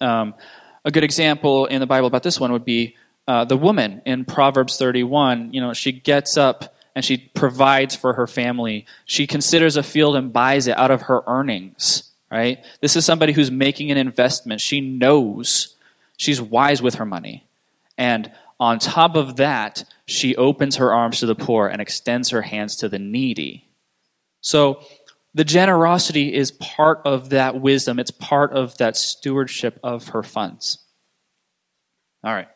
Um, 0.00 0.34
a 0.84 0.90
good 0.90 1.04
example 1.04 1.66
in 1.66 1.80
the 1.80 1.86
Bible 1.86 2.06
about 2.06 2.22
this 2.22 2.38
one 2.38 2.52
would 2.52 2.64
be 2.64 2.96
uh, 3.26 3.44
the 3.44 3.56
woman 3.56 4.02
in 4.04 4.24
Proverbs 4.24 4.76
31. 4.76 5.52
You 5.52 5.60
know, 5.60 5.72
she 5.72 5.92
gets 5.92 6.36
up 6.36 6.74
and 6.94 7.04
she 7.04 7.18
provides 7.18 7.96
for 7.96 8.14
her 8.14 8.26
family. 8.26 8.86
She 9.04 9.26
considers 9.26 9.76
a 9.76 9.82
field 9.82 10.16
and 10.16 10.32
buys 10.32 10.66
it 10.66 10.76
out 10.76 10.90
of 10.90 11.02
her 11.02 11.22
earnings, 11.26 12.10
right? 12.30 12.64
This 12.80 12.96
is 12.96 13.04
somebody 13.04 13.32
who's 13.32 13.50
making 13.50 13.90
an 13.90 13.98
investment. 13.98 14.60
She 14.60 14.80
knows 14.80 15.75
she's 16.16 16.40
wise 16.40 16.82
with 16.82 16.96
her 16.96 17.06
money. 17.06 17.46
And 17.98 18.30
on 18.58 18.78
top 18.78 19.16
of 19.16 19.36
that, 19.36 19.84
she 20.06 20.36
opens 20.36 20.76
her 20.76 20.92
arms 20.92 21.20
to 21.20 21.26
the 21.26 21.34
poor 21.34 21.66
and 21.66 21.80
extends 21.80 22.30
her 22.30 22.42
hands 22.42 22.76
to 22.76 22.88
the 22.88 22.98
needy. 22.98 23.68
So 24.40 24.82
the 25.34 25.44
generosity 25.44 26.32
is 26.32 26.50
part 26.52 27.02
of 27.04 27.30
that 27.30 27.60
wisdom, 27.60 27.98
it's 27.98 28.10
part 28.10 28.52
of 28.52 28.78
that 28.78 28.96
stewardship 28.96 29.78
of 29.82 30.08
her 30.08 30.22
funds. 30.22 30.78
All 32.24 32.32
right. 32.32 32.48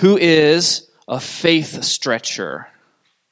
Who 0.00 0.18
is 0.18 0.90
a 1.08 1.18
faith 1.18 1.82
stretcher? 1.82 2.68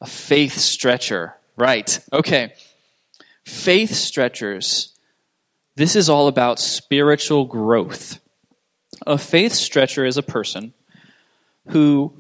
A 0.01 0.07
faith 0.07 0.55
stretcher. 0.55 1.35
Right. 1.57 1.99
Okay. 2.13 2.55
Faith 3.45 3.95
stretchers. 3.95 4.99
This 5.77 5.95
is 5.95 6.09
all 6.09 6.29
about 6.29 6.59
spiritual 6.59 7.45
growth. 7.45 8.21
A 9.07 9.19
faith 9.19 9.53
stretcher 9.53 10.05
is 10.05 10.17
a 10.17 10.23
person 10.23 10.73
who 11.69 12.15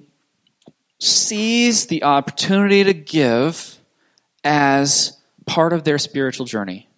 sees 0.98 1.86
the 1.86 2.02
opportunity 2.02 2.84
to 2.84 2.94
give 2.94 3.78
as 4.42 5.18
part 5.46 5.72
of 5.72 5.84
their 5.84 5.98
spiritual 5.98 6.46
journey. 6.46 6.88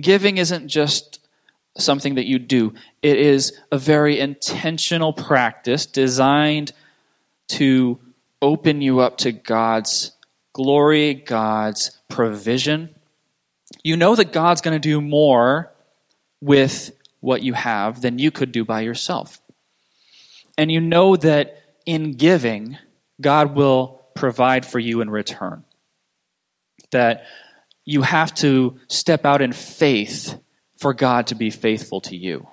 Giving 0.00 0.38
isn't 0.38 0.68
just 0.68 1.20
something 1.76 2.16
that 2.16 2.26
you 2.26 2.38
do, 2.38 2.74
it 3.02 3.18
is 3.18 3.56
a 3.70 3.78
very 3.78 4.18
intentional 4.18 5.12
practice 5.12 5.86
designed 5.86 6.72
to 7.46 7.98
open 8.42 8.82
you 8.82 9.00
up 9.00 9.18
to 9.18 9.32
God's 9.32 10.12
glory, 10.52 11.14
God's 11.14 11.96
provision. 12.08 12.94
You 13.84 13.96
know 13.96 14.16
that 14.16 14.32
God's 14.32 14.60
going 14.60 14.74
to 14.74 14.88
do 14.88 15.00
more 15.00 15.72
with 16.40 16.90
what 17.20 17.42
you 17.42 17.52
have 17.52 18.00
than 18.00 18.18
you 18.18 18.30
could 18.30 18.52
do 18.52 18.64
by 18.64 18.80
yourself. 18.80 19.40
And 20.56 20.70
you 20.70 20.80
know 20.80 21.16
that 21.16 21.62
in 21.86 22.12
giving, 22.12 22.78
God 23.20 23.54
will 23.54 24.02
provide 24.14 24.66
for 24.66 24.78
you 24.78 25.00
in 25.00 25.10
return. 25.10 25.64
That 26.90 27.24
you 27.84 28.02
have 28.02 28.34
to 28.36 28.78
step 28.88 29.24
out 29.24 29.40
in 29.40 29.52
faith 29.52 30.38
for 30.76 30.94
God 30.94 31.28
to 31.28 31.34
be 31.34 31.50
faithful 31.50 32.00
to 32.02 32.16
you. 32.16 32.46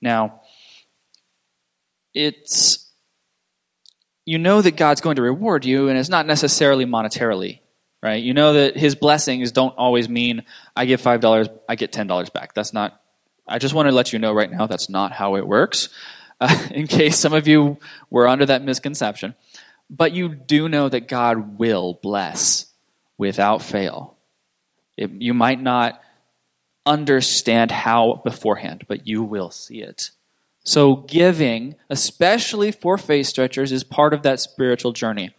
Now, 0.00 0.42
it's 2.14 2.90
you 4.24 4.38
know 4.38 4.62
that 4.62 4.76
God's 4.76 5.00
going 5.00 5.16
to 5.16 5.22
reward 5.22 5.64
you, 5.64 5.88
and 5.88 5.98
it's 5.98 6.08
not 6.08 6.26
necessarily 6.26 6.84
monetarily, 6.84 7.60
right? 8.02 8.22
You 8.22 8.34
know 8.34 8.54
that 8.54 8.76
His 8.76 8.94
blessings 8.94 9.52
don't 9.52 9.76
always 9.76 10.08
mean 10.08 10.44
I 10.74 10.86
give 10.86 11.00
five 11.00 11.20
dollars, 11.20 11.48
I 11.68 11.76
get 11.76 11.92
ten 11.92 12.06
dollars 12.06 12.30
back. 12.30 12.54
That's 12.54 12.72
not. 12.72 13.00
I 13.46 13.58
just 13.58 13.74
want 13.74 13.88
to 13.88 13.94
let 13.94 14.12
you 14.12 14.18
know 14.18 14.32
right 14.32 14.50
now 14.50 14.66
that's 14.66 14.88
not 14.88 15.12
how 15.12 15.36
it 15.36 15.46
works, 15.46 15.88
uh, 16.40 16.68
in 16.70 16.86
case 16.86 17.18
some 17.18 17.32
of 17.32 17.48
you 17.48 17.78
were 18.10 18.28
under 18.28 18.46
that 18.46 18.62
misconception. 18.62 19.34
But 19.88 20.12
you 20.12 20.28
do 20.28 20.68
know 20.68 20.88
that 20.88 21.08
God 21.08 21.58
will 21.58 21.98
bless 22.00 22.66
without 23.18 23.60
fail. 23.60 24.16
It, 24.96 25.10
you 25.10 25.34
might 25.34 25.60
not 25.60 26.00
understand 26.86 27.70
how 27.70 28.20
beforehand, 28.24 28.84
but 28.88 29.06
you 29.06 29.22
will 29.22 29.50
see 29.50 29.82
it. 29.82 30.10
So, 30.62 30.96
giving, 30.96 31.76
especially 31.88 32.70
for 32.70 32.98
faith 32.98 33.26
stretchers, 33.26 33.72
is 33.72 33.82
part 33.82 34.12
of 34.12 34.22
that 34.22 34.40
spiritual 34.40 34.92
journey. 34.92 35.34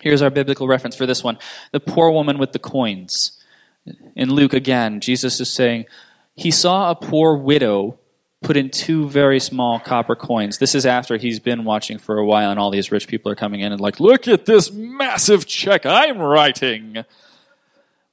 Here's 0.00 0.22
our 0.22 0.30
biblical 0.30 0.66
reference 0.66 0.96
for 0.96 1.06
this 1.06 1.22
one 1.22 1.38
the 1.72 1.80
poor 1.80 2.10
woman 2.10 2.38
with 2.38 2.52
the 2.52 2.58
coins. 2.58 3.36
In 4.14 4.30
Luke, 4.30 4.52
again, 4.52 5.00
Jesus 5.00 5.40
is 5.40 5.50
saying, 5.50 5.86
He 6.34 6.50
saw 6.50 6.90
a 6.90 6.94
poor 6.94 7.36
widow 7.36 7.98
put 8.42 8.56
in 8.56 8.70
two 8.70 9.08
very 9.08 9.38
small 9.38 9.78
copper 9.78 10.16
coins. 10.16 10.58
This 10.58 10.74
is 10.74 10.86
after 10.86 11.16
he's 11.16 11.40
been 11.40 11.64
watching 11.64 11.98
for 11.98 12.18
a 12.18 12.24
while, 12.24 12.50
and 12.50 12.58
all 12.58 12.70
these 12.70 12.90
rich 12.90 13.06
people 13.06 13.30
are 13.30 13.36
coming 13.36 13.60
in 13.60 13.72
and 13.72 13.80
like, 13.80 14.00
look 14.00 14.26
at 14.28 14.46
this 14.46 14.72
massive 14.72 15.46
check 15.46 15.84
I'm 15.84 16.18
writing. 16.18 17.04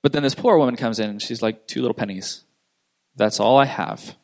But 0.02 0.12
then 0.12 0.24
this 0.24 0.36
poor 0.36 0.58
woman 0.58 0.76
comes 0.76 1.00
in 1.00 1.10
and 1.10 1.22
she's 1.22 1.42
like, 1.42 1.68
two 1.68 1.82
little 1.82 1.96
pennies. 1.96 2.44
That's 3.16 3.40
all 3.40 3.58
I 3.58 3.66
have. 3.66 4.16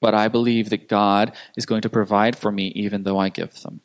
But 0.00 0.14
I 0.14 0.28
believe 0.28 0.70
that 0.70 0.88
God 0.88 1.32
is 1.56 1.66
going 1.66 1.82
to 1.82 1.90
provide 1.90 2.36
for 2.36 2.50
me 2.50 2.68
even 2.68 3.02
though 3.02 3.18
I 3.18 3.28
give 3.28 3.62
them. 3.62 3.80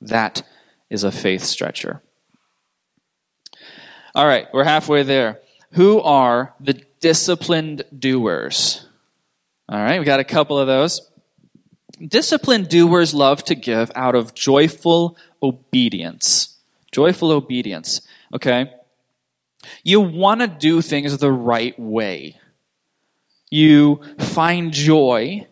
That 0.00 0.42
is 0.88 1.04
a 1.04 1.12
faith 1.12 1.44
stretcher. 1.44 2.02
All 4.14 4.26
right, 4.26 4.48
we're 4.52 4.64
halfway 4.64 5.02
there. 5.02 5.40
Who 5.72 6.00
are 6.00 6.54
the 6.58 6.82
disciplined 7.00 7.84
doers? 7.96 8.86
All 9.68 9.78
right, 9.78 10.00
we 10.00 10.04
got 10.04 10.20
a 10.20 10.24
couple 10.24 10.58
of 10.58 10.66
those. 10.66 11.08
Disciplined 12.04 12.68
doers 12.68 13.14
love 13.14 13.44
to 13.44 13.54
give 13.54 13.92
out 13.94 14.14
of 14.14 14.34
joyful 14.34 15.16
obedience. 15.42 16.56
Joyful 16.90 17.30
obedience, 17.30 18.00
okay? 18.34 18.72
You 19.84 20.00
want 20.00 20.40
to 20.40 20.48
do 20.48 20.82
things 20.82 21.16
the 21.16 21.30
right 21.30 21.78
way. 21.78 22.36
You 23.50 24.00
find 24.18 24.72
joy 24.72 25.46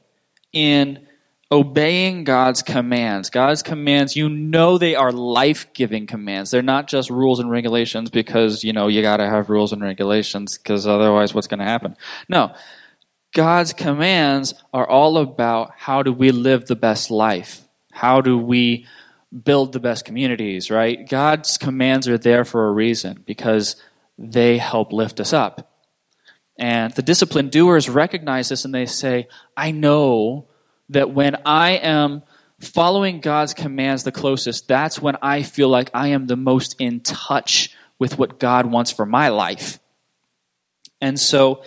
in 0.53 1.07
obeying 1.51 2.25
God's 2.25 2.63
commands. 2.63 3.31
God's 3.31 3.63
commands, 3.63 4.15
you 4.15 4.29
know 4.29 4.77
they 4.77 4.95
are 4.95 5.13
life-giving 5.13 6.07
commands. 6.07 6.51
They're 6.51 6.63
not 6.63 6.89
just 6.89 7.09
rules 7.09 7.41
and 7.41 7.51
regulations 7.51 8.11
because, 8.11 8.65
you 8.65 8.73
know, 8.73 8.89
you 8.89 9.01
got 9.01 9.17
to 9.17 9.29
have 9.29 9.49
rules 9.49 9.73
and 9.73 9.83
regulations 9.83 10.59
because 10.59 10.87
otherwise 10.87 11.33
what's 11.33 11.47
going 11.47 11.61
to 11.61 11.65
happen? 11.65 11.97
No. 12.29 12.55
God's 13.35 13.73
commands 13.73 14.55
are 14.73 14.89
all 14.89 15.19
about 15.19 15.73
how 15.77 16.03
do 16.03 16.13
we 16.13 16.33
live 16.33 16.67
the 16.67 16.77
best 16.77 17.11
life? 17.11 17.63
How 17.93 18.21
do 18.21 18.37
we 18.39 18.87
build 19.45 19.73
the 19.73 19.81
best 19.81 20.05
communities, 20.05 20.71
right? 20.71 21.09
God's 21.09 21.59
commands 21.59 22.09
are 22.09 22.19
there 22.19 22.45
for 22.45 22.69
a 22.69 22.73
reason 22.73 23.23
because 23.27 23.77
they 24.19 24.59
help 24.59 24.93
lift 24.93 25.21
us 25.21 25.33
up. 25.33 25.71
And 26.59 26.93
the 26.95 27.03
disciplined 27.03 27.53
doers 27.53 27.89
recognize 27.89 28.49
this 28.49 28.65
and 28.65 28.75
they 28.75 28.87
say, 28.87 29.29
I 29.57 29.71
know 29.71 30.49
that 30.91 31.11
when 31.11 31.37
I 31.45 31.73
am 31.73 32.23
following 32.61 33.21
God's 33.21 33.55
commands 33.55 34.05
the 34.05 34.13
closest, 34.13 34.69
that's 34.69 35.01
when 35.01 35.17
I 35.23 35.43
feel 35.43 35.69
like 35.69 35.91
I 35.95 36.09
am 36.09 36.27
the 36.27 36.37
most 36.37 36.77
in 36.81 37.01
touch 37.01 37.75
with 37.99 38.19
what 38.19 38.39
God 38.39 38.67
wants 38.67 38.91
for 38.91 39.07
my 39.07 39.29
life. 39.29 39.79
And 41.01 41.19
so 41.19 41.63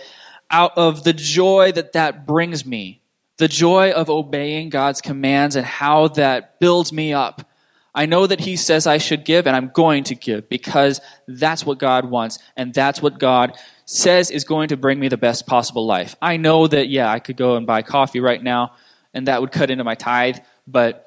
out 0.50 0.76
of 0.76 1.04
the 1.04 1.12
joy 1.12 1.72
that 1.72 1.94
that 1.94 2.26
brings 2.26 2.66
me, 2.66 3.00
the 3.38 3.48
joy 3.48 3.90
of 3.90 4.10
obeying 4.10 4.68
God's 4.68 5.00
commands 5.00 5.56
and 5.56 5.64
how 5.64 6.08
that 6.08 6.60
builds 6.60 6.92
me 6.92 7.12
up. 7.12 7.48
I 7.94 8.06
know 8.06 8.26
that 8.26 8.40
He 8.40 8.56
says 8.56 8.86
I 8.86 8.98
should 8.98 9.24
give, 9.24 9.46
and 9.46 9.54
I'm 9.54 9.68
going 9.68 10.04
to 10.04 10.14
give 10.14 10.48
because 10.48 11.00
that's 11.26 11.66
what 11.66 11.78
God 11.78 12.06
wants, 12.06 12.38
and 12.56 12.72
that's 12.72 13.02
what 13.02 13.18
God 13.18 13.56
says 13.84 14.30
is 14.30 14.44
going 14.44 14.68
to 14.68 14.76
bring 14.76 14.98
me 14.98 15.08
the 15.08 15.16
best 15.16 15.46
possible 15.46 15.84
life. 15.84 16.16
I 16.22 16.36
know 16.36 16.66
that, 16.66 16.88
yeah, 16.88 17.10
I 17.10 17.18
could 17.18 17.36
go 17.36 17.56
and 17.56 17.66
buy 17.66 17.82
coffee 17.82 18.20
right 18.20 18.42
now, 18.42 18.72
and 19.14 19.28
that 19.28 19.40
would 19.40 19.52
cut 19.52 19.70
into 19.70 19.84
my 19.84 19.94
tithe, 19.94 20.38
but 20.66 21.06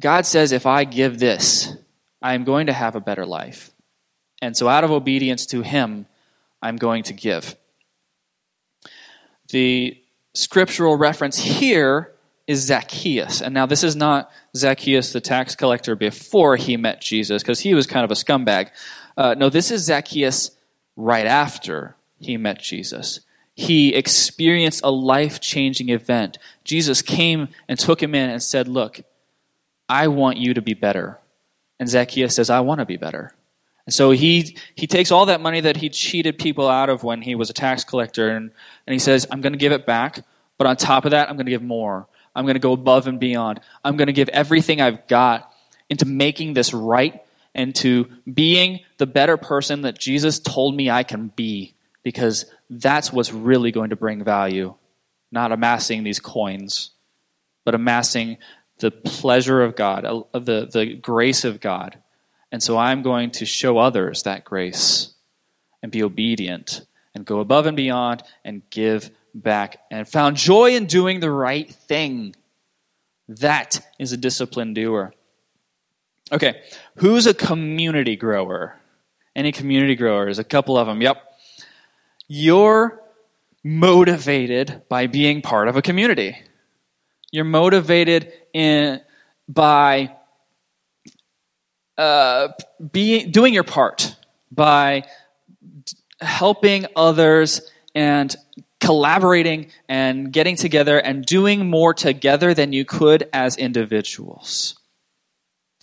God 0.00 0.26
says 0.26 0.52
if 0.52 0.66
I 0.66 0.84
give 0.84 1.18
this, 1.18 1.74
I 2.22 2.34
am 2.34 2.44
going 2.44 2.66
to 2.66 2.72
have 2.72 2.96
a 2.96 3.00
better 3.00 3.26
life. 3.26 3.70
And 4.42 4.56
so, 4.56 4.68
out 4.68 4.84
of 4.84 4.90
obedience 4.90 5.46
to 5.46 5.62
Him, 5.62 6.06
I'm 6.62 6.76
going 6.76 7.02
to 7.04 7.12
give. 7.12 7.56
The 9.50 10.00
scriptural 10.34 10.96
reference 10.96 11.38
here 11.38 12.12
is 12.46 12.60
Zacchaeus. 12.60 13.42
And 13.42 13.54
now 13.54 13.66
this 13.66 13.84
is 13.84 13.94
not 13.94 14.30
Zacchaeus, 14.56 15.12
the 15.12 15.20
tax 15.20 15.54
collector, 15.54 15.94
before 15.94 16.56
he 16.56 16.76
met 16.76 17.00
Jesus, 17.00 17.42
because 17.42 17.60
he 17.60 17.74
was 17.74 17.86
kind 17.86 18.04
of 18.04 18.10
a 18.10 18.14
scumbag. 18.14 18.70
Uh, 19.16 19.34
no, 19.36 19.50
this 19.50 19.70
is 19.70 19.84
Zacchaeus 19.84 20.50
right 20.96 21.26
after 21.26 21.96
he 22.18 22.36
met 22.36 22.60
Jesus. 22.60 23.20
He 23.60 23.94
experienced 23.94 24.80
a 24.82 24.90
life 24.90 25.38
changing 25.38 25.90
event. 25.90 26.38
Jesus 26.64 27.02
came 27.02 27.48
and 27.68 27.78
took 27.78 28.02
him 28.02 28.14
in 28.14 28.30
and 28.30 28.42
said, 28.42 28.68
Look, 28.68 29.02
I 29.86 30.08
want 30.08 30.38
you 30.38 30.54
to 30.54 30.62
be 30.62 30.72
better. 30.72 31.18
And 31.78 31.86
Zacchaeus 31.86 32.34
says, 32.34 32.48
I 32.48 32.60
want 32.60 32.78
to 32.78 32.86
be 32.86 32.96
better. 32.96 33.34
And 33.84 33.92
so 33.92 34.12
he, 34.12 34.56
he 34.74 34.86
takes 34.86 35.12
all 35.12 35.26
that 35.26 35.42
money 35.42 35.60
that 35.60 35.76
he 35.76 35.90
cheated 35.90 36.38
people 36.38 36.68
out 36.68 36.88
of 36.88 37.04
when 37.04 37.20
he 37.20 37.34
was 37.34 37.50
a 37.50 37.52
tax 37.52 37.84
collector 37.84 38.30
and, 38.30 38.50
and 38.86 38.92
he 38.94 38.98
says, 38.98 39.26
I'm 39.30 39.42
going 39.42 39.52
to 39.52 39.58
give 39.58 39.72
it 39.72 39.84
back, 39.84 40.24
but 40.56 40.66
on 40.66 40.78
top 40.78 41.04
of 41.04 41.10
that, 41.10 41.28
I'm 41.28 41.36
going 41.36 41.44
to 41.44 41.52
give 41.52 41.62
more. 41.62 42.08
I'm 42.34 42.46
going 42.46 42.54
to 42.54 42.60
go 42.60 42.72
above 42.72 43.08
and 43.08 43.20
beyond. 43.20 43.60
I'm 43.84 43.98
going 43.98 44.06
to 44.06 44.14
give 44.14 44.30
everything 44.30 44.80
I've 44.80 45.06
got 45.06 45.52
into 45.90 46.06
making 46.06 46.54
this 46.54 46.72
right 46.72 47.22
and 47.54 47.74
to 47.74 48.08
being 48.32 48.80
the 48.96 49.06
better 49.06 49.36
person 49.36 49.82
that 49.82 49.98
Jesus 49.98 50.38
told 50.38 50.74
me 50.74 50.88
I 50.88 51.02
can 51.02 51.28
be, 51.28 51.74
because 52.02 52.46
that's 52.70 53.12
what's 53.12 53.32
really 53.32 53.72
going 53.72 53.90
to 53.90 53.96
bring 53.96 54.22
value. 54.24 54.74
Not 55.32 55.52
amassing 55.52 56.04
these 56.04 56.20
coins, 56.20 56.92
but 57.64 57.74
amassing 57.74 58.38
the 58.78 58.90
pleasure 58.90 59.62
of 59.62 59.76
God, 59.76 60.04
uh, 60.04 60.38
the, 60.38 60.68
the 60.72 60.94
grace 60.94 61.44
of 61.44 61.60
God. 61.60 61.98
And 62.52 62.62
so 62.62 62.78
I'm 62.78 63.02
going 63.02 63.32
to 63.32 63.46
show 63.46 63.78
others 63.78 64.22
that 64.22 64.44
grace 64.44 65.12
and 65.82 65.92
be 65.92 66.02
obedient 66.02 66.86
and 67.14 67.24
go 67.24 67.40
above 67.40 67.66
and 67.66 67.76
beyond 67.76 68.22
and 68.44 68.62
give 68.70 69.10
back 69.34 69.78
and 69.90 70.08
found 70.08 70.36
joy 70.36 70.74
in 70.74 70.86
doing 70.86 71.20
the 71.20 71.30
right 71.30 71.70
thing. 71.70 72.34
That 73.28 73.80
is 73.98 74.12
a 74.12 74.16
disciplined 74.16 74.74
doer. 74.74 75.12
Okay, 76.32 76.62
who's 76.96 77.26
a 77.26 77.34
community 77.34 78.16
grower? 78.16 78.76
Any 79.34 79.52
community 79.52 79.94
growers? 79.94 80.38
A 80.38 80.44
couple 80.44 80.76
of 80.76 80.86
them. 80.86 81.00
Yep. 81.00 81.29
You're 82.32 83.02
motivated 83.64 84.82
by 84.88 85.08
being 85.08 85.42
part 85.42 85.66
of 85.66 85.76
a 85.76 85.82
community. 85.82 86.38
You're 87.32 87.44
motivated 87.44 88.32
in 88.52 89.00
by 89.48 90.14
uh, 91.98 92.50
being 92.92 93.32
doing 93.32 93.52
your 93.52 93.64
part 93.64 94.14
by 94.52 95.02
helping 96.20 96.86
others 96.94 97.62
and 97.96 98.36
collaborating 98.78 99.72
and 99.88 100.32
getting 100.32 100.54
together 100.54 100.98
and 100.98 101.26
doing 101.26 101.68
more 101.68 101.92
together 101.92 102.54
than 102.54 102.72
you 102.72 102.84
could 102.84 103.28
as 103.32 103.56
individuals. 103.56 104.79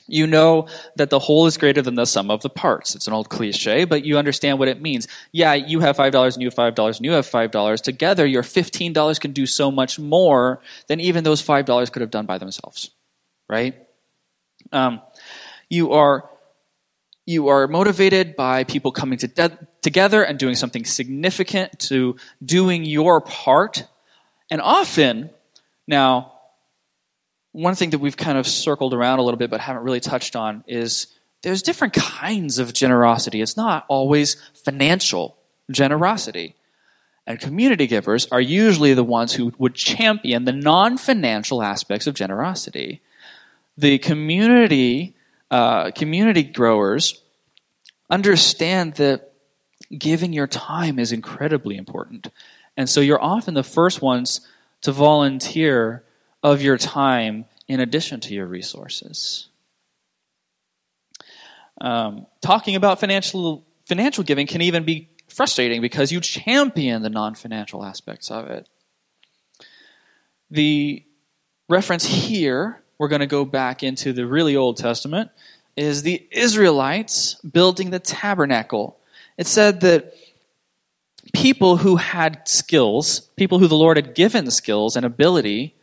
You 0.07 0.25
know 0.25 0.67
that 0.95 1.09
the 1.09 1.19
whole 1.19 1.45
is 1.45 1.57
greater 1.57 1.81
than 1.81 1.95
the 1.95 2.05
sum 2.05 2.31
of 2.31 2.41
the 2.41 2.49
parts. 2.49 2.95
It's 2.95 3.07
an 3.07 3.13
old 3.13 3.29
cliche, 3.29 3.85
but 3.85 4.05
you 4.05 4.17
understand 4.17 4.57
what 4.57 4.69
it 4.69 4.81
means. 4.81 5.07
Yeah, 5.31 5.53
you 5.53 5.81
have 5.81 5.97
$5 5.97 6.33
and 6.33 6.41
you 6.41 6.47
have 6.47 6.55
$5 6.55 6.95
and 6.95 7.05
you 7.05 7.11
have 7.11 7.27
$5. 7.27 7.81
Together, 7.81 8.25
your 8.25 8.43
$15 8.43 9.19
can 9.19 9.31
do 9.33 9.45
so 9.45 9.69
much 9.69 9.99
more 9.99 10.61
than 10.87 10.99
even 10.99 11.23
those 11.23 11.45
$5 11.45 11.91
could 11.91 12.01
have 12.01 12.11
done 12.11 12.25
by 12.25 12.37
themselves. 12.37 12.91
Right? 13.49 13.75
Um, 14.71 15.01
you 15.69 15.93
are 15.93 16.29
you 17.27 17.49
are 17.49 17.67
motivated 17.67 18.37
by 18.37 18.63
people 18.63 18.91
coming 18.93 19.19
to 19.19 19.27
de- 19.27 19.67
together 19.81 20.23
and 20.23 20.39
doing 20.39 20.55
something 20.55 20.85
significant 20.85 21.77
to 21.77 22.15
doing 22.43 22.85
your 22.85 23.19
part. 23.19 23.85
And 24.49 24.61
often, 24.61 25.29
now, 25.85 26.36
one 27.57 27.73
thing 27.73 27.89
that 27.89 27.97
we've 27.97 28.15
kind 28.15 28.37
of 28.37 28.45
circled 28.45 28.93
around 28.93 29.17
a 29.17 29.23
little 29.23 29.37
bit 29.37 29.49
but 29.49 29.59
haven't 29.59 29.81
really 29.81 29.99
touched 29.99 30.35
on 30.35 30.63
is 30.67 31.07
there's 31.41 31.63
different 31.63 31.93
kinds 31.93 32.59
of 32.59 32.71
generosity. 32.71 33.41
It's 33.41 33.57
not 33.57 33.83
always 33.87 34.35
financial 34.63 35.37
generosity. 35.71 36.55
And 37.25 37.39
community 37.39 37.87
givers 37.87 38.27
are 38.27 38.39
usually 38.39 38.93
the 38.93 39.03
ones 39.03 39.33
who 39.33 39.53
would 39.57 39.73
champion 39.73 40.45
the 40.45 40.51
non 40.51 40.99
financial 40.99 41.63
aspects 41.63 42.05
of 42.05 42.13
generosity. 42.13 43.01
The 43.75 43.97
community 43.97 45.15
uh, 45.49 45.89
community 45.91 46.43
growers 46.43 47.21
understand 48.07 48.93
that 48.95 49.33
giving 49.97 50.31
your 50.31 50.47
time 50.47 50.99
is 50.99 51.11
incredibly 51.11 51.75
important. 51.75 52.27
And 52.77 52.87
so 52.87 53.01
you're 53.01 53.21
often 53.21 53.55
the 53.55 53.63
first 53.63 53.99
ones 53.99 54.41
to 54.81 54.91
volunteer 54.91 56.03
of 56.43 56.61
your 56.61 56.77
time 56.77 57.45
in 57.67 57.79
addition 57.79 58.19
to 58.21 58.33
your 58.33 58.45
resources. 58.45 59.49
Um, 61.79 62.25
talking 62.41 62.75
about 62.75 62.99
financial 62.99 63.65
financial 63.85 64.23
giving 64.23 64.47
can 64.47 64.61
even 64.61 64.83
be 64.83 65.09
frustrating 65.27 65.81
because 65.81 66.11
you 66.11 66.19
champion 66.19 67.01
the 67.01 67.09
non-financial 67.09 67.83
aspects 67.83 68.31
of 68.31 68.47
it. 68.47 68.67
The 70.49 71.03
reference 71.69 72.05
here 72.05 72.81
we're 72.97 73.07
going 73.07 73.21
to 73.21 73.27
go 73.27 73.45
back 73.45 73.83
into 73.83 74.13
the 74.13 74.25
really 74.25 74.55
Old 74.55 74.77
Testament, 74.77 75.29
is 75.75 76.01
the 76.01 76.27
Israelites 76.31 77.35
building 77.35 77.91
the 77.91 77.99
tabernacle. 77.99 78.97
It 79.37 79.45
said 79.45 79.81
that 79.81 80.13
people 81.33 81.77
who 81.77 81.97
had 81.97 82.47
skills, 82.47 83.19
people 83.35 83.59
who 83.59 83.67
the 83.67 83.75
Lord 83.75 83.97
had 83.97 84.15
given 84.15 84.49
skills 84.49 84.95
and 84.95 85.05
ability, 85.05 85.75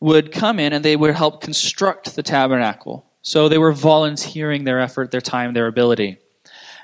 would 0.00 0.32
come 0.32 0.60
in 0.60 0.72
and 0.72 0.84
they 0.84 0.96
would 0.96 1.14
help 1.14 1.40
construct 1.40 2.14
the 2.14 2.22
tabernacle. 2.22 3.04
So 3.22 3.48
they 3.48 3.58
were 3.58 3.72
volunteering 3.72 4.64
their 4.64 4.80
effort, 4.80 5.10
their 5.10 5.20
time, 5.20 5.52
their 5.52 5.66
ability. 5.66 6.18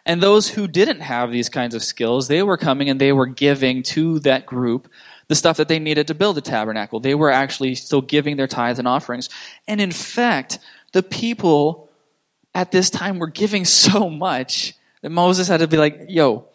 And 0.06 0.22
those 0.22 0.48
who 0.48 0.68
didn't 0.68 1.00
have 1.00 1.30
these 1.30 1.48
kinds 1.48 1.74
of 1.74 1.82
skills, 1.82 2.28
they 2.28 2.42
were 2.42 2.58
coming 2.58 2.90
and 2.90 3.00
they 3.00 3.12
were 3.12 3.26
giving 3.26 3.82
to 3.84 4.18
that 4.20 4.44
group 4.44 4.90
the 5.28 5.34
stuff 5.34 5.56
that 5.56 5.68
they 5.68 5.78
needed 5.78 6.08
to 6.08 6.14
build 6.14 6.36
the 6.36 6.42
tabernacle. 6.42 7.00
They 7.00 7.14
were 7.14 7.30
actually 7.30 7.74
still 7.74 8.02
giving 8.02 8.36
their 8.36 8.46
tithes 8.46 8.78
and 8.78 8.86
offerings. 8.86 9.30
And 9.66 9.80
in 9.80 9.92
fact, 9.92 10.58
the 10.92 11.02
people 11.02 11.88
at 12.54 12.70
this 12.70 12.90
time 12.90 13.18
were 13.18 13.28
giving 13.28 13.64
so 13.84 14.10
much 14.10 14.74
that 15.02 15.10
Moses 15.10 15.48
had 15.48 15.60
to 15.60 15.68
be 15.68 15.78
like, 15.78 16.06
yo, 16.08 16.48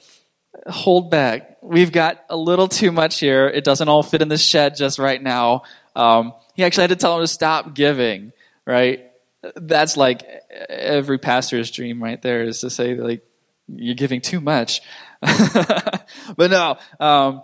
hold 0.68 1.10
back. 1.10 1.58
We've 1.62 1.92
got 1.92 2.24
a 2.30 2.38
little 2.38 2.68
too 2.68 2.92
much 2.92 3.20
here. 3.20 3.48
It 3.48 3.64
doesn't 3.64 3.90
all 3.90 4.04
fit 4.04 4.22
in 4.22 4.28
the 4.28 4.38
shed 4.38 4.76
just 4.76 5.00
right 5.00 5.22
now. 5.22 5.64
Um, 5.96 6.34
he 6.60 6.66
actually 6.66 6.82
had 6.82 6.90
to 6.90 6.98
tell 6.98 7.16
them 7.16 7.24
to 7.24 7.28
stop 7.28 7.74
giving, 7.74 8.34
right? 8.66 9.10
That's 9.56 9.96
like 9.96 10.24
every 10.68 11.18
pastor's 11.18 11.72
dream 11.72 12.04
right 12.04 12.22
there 12.22 12.44
is 12.44 12.60
to 12.60 12.70
say, 12.70 12.96
like, 12.96 13.26
you're 13.70 13.96
giving 13.96 14.20
too 14.20 14.42
much. 14.42 14.82
but 15.22 16.52
no, 16.52 16.78
um, 17.00 17.44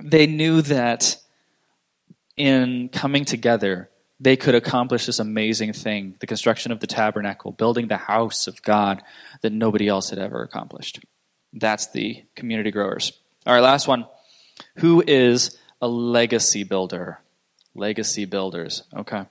they 0.00 0.28
knew 0.28 0.62
that 0.62 1.16
in 2.36 2.90
coming 2.90 3.24
together, 3.24 3.90
they 4.20 4.36
could 4.36 4.54
accomplish 4.54 5.06
this 5.06 5.18
amazing 5.18 5.72
thing 5.72 6.14
the 6.20 6.28
construction 6.28 6.70
of 6.70 6.78
the 6.78 6.86
tabernacle, 6.86 7.50
building 7.50 7.88
the 7.88 7.96
house 7.96 8.46
of 8.46 8.62
God 8.62 9.02
that 9.40 9.50
nobody 9.50 9.88
else 9.88 10.10
had 10.10 10.20
ever 10.20 10.44
accomplished. 10.44 11.00
That's 11.52 11.88
the 11.88 12.22
community 12.36 12.70
growers. 12.70 13.18
All 13.48 13.52
right, 13.52 13.64
last 13.64 13.88
one. 13.88 14.06
Who 14.76 15.02
is 15.04 15.58
a 15.82 15.88
legacy 15.88 16.62
builder? 16.62 17.18
Legacy 17.78 18.24
builders. 18.24 18.82
Okay. 18.94 19.24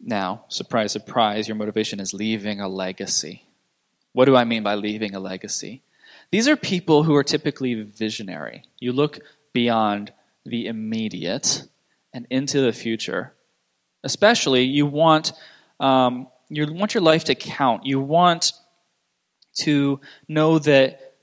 Now, 0.00 0.44
surprise, 0.48 0.92
surprise, 0.92 1.46
your 1.46 1.54
motivation 1.54 2.00
is 2.00 2.12
leaving 2.12 2.60
a 2.60 2.68
legacy. 2.68 3.44
What 4.12 4.24
do 4.24 4.36
I 4.36 4.44
mean 4.44 4.62
by 4.62 4.74
leaving 4.74 5.14
a 5.14 5.20
legacy? 5.20 5.82
These 6.32 6.48
are 6.48 6.56
people 6.56 7.04
who 7.04 7.14
are 7.14 7.22
typically 7.22 7.74
visionary. 7.82 8.64
You 8.80 8.92
look 8.92 9.20
beyond 9.52 10.12
the 10.44 10.66
immediate 10.66 11.64
and 12.12 12.26
into 12.30 12.60
the 12.60 12.72
future. 12.72 13.32
Especially, 14.02 14.64
you 14.64 14.86
want 14.86 15.32
um, 15.78 16.26
you 16.48 16.70
want 16.72 16.94
your 16.94 17.02
life 17.02 17.24
to 17.24 17.34
count. 17.34 17.86
You 17.86 18.00
want 18.00 18.52
to 19.58 20.00
know 20.28 20.58
that 20.58 21.14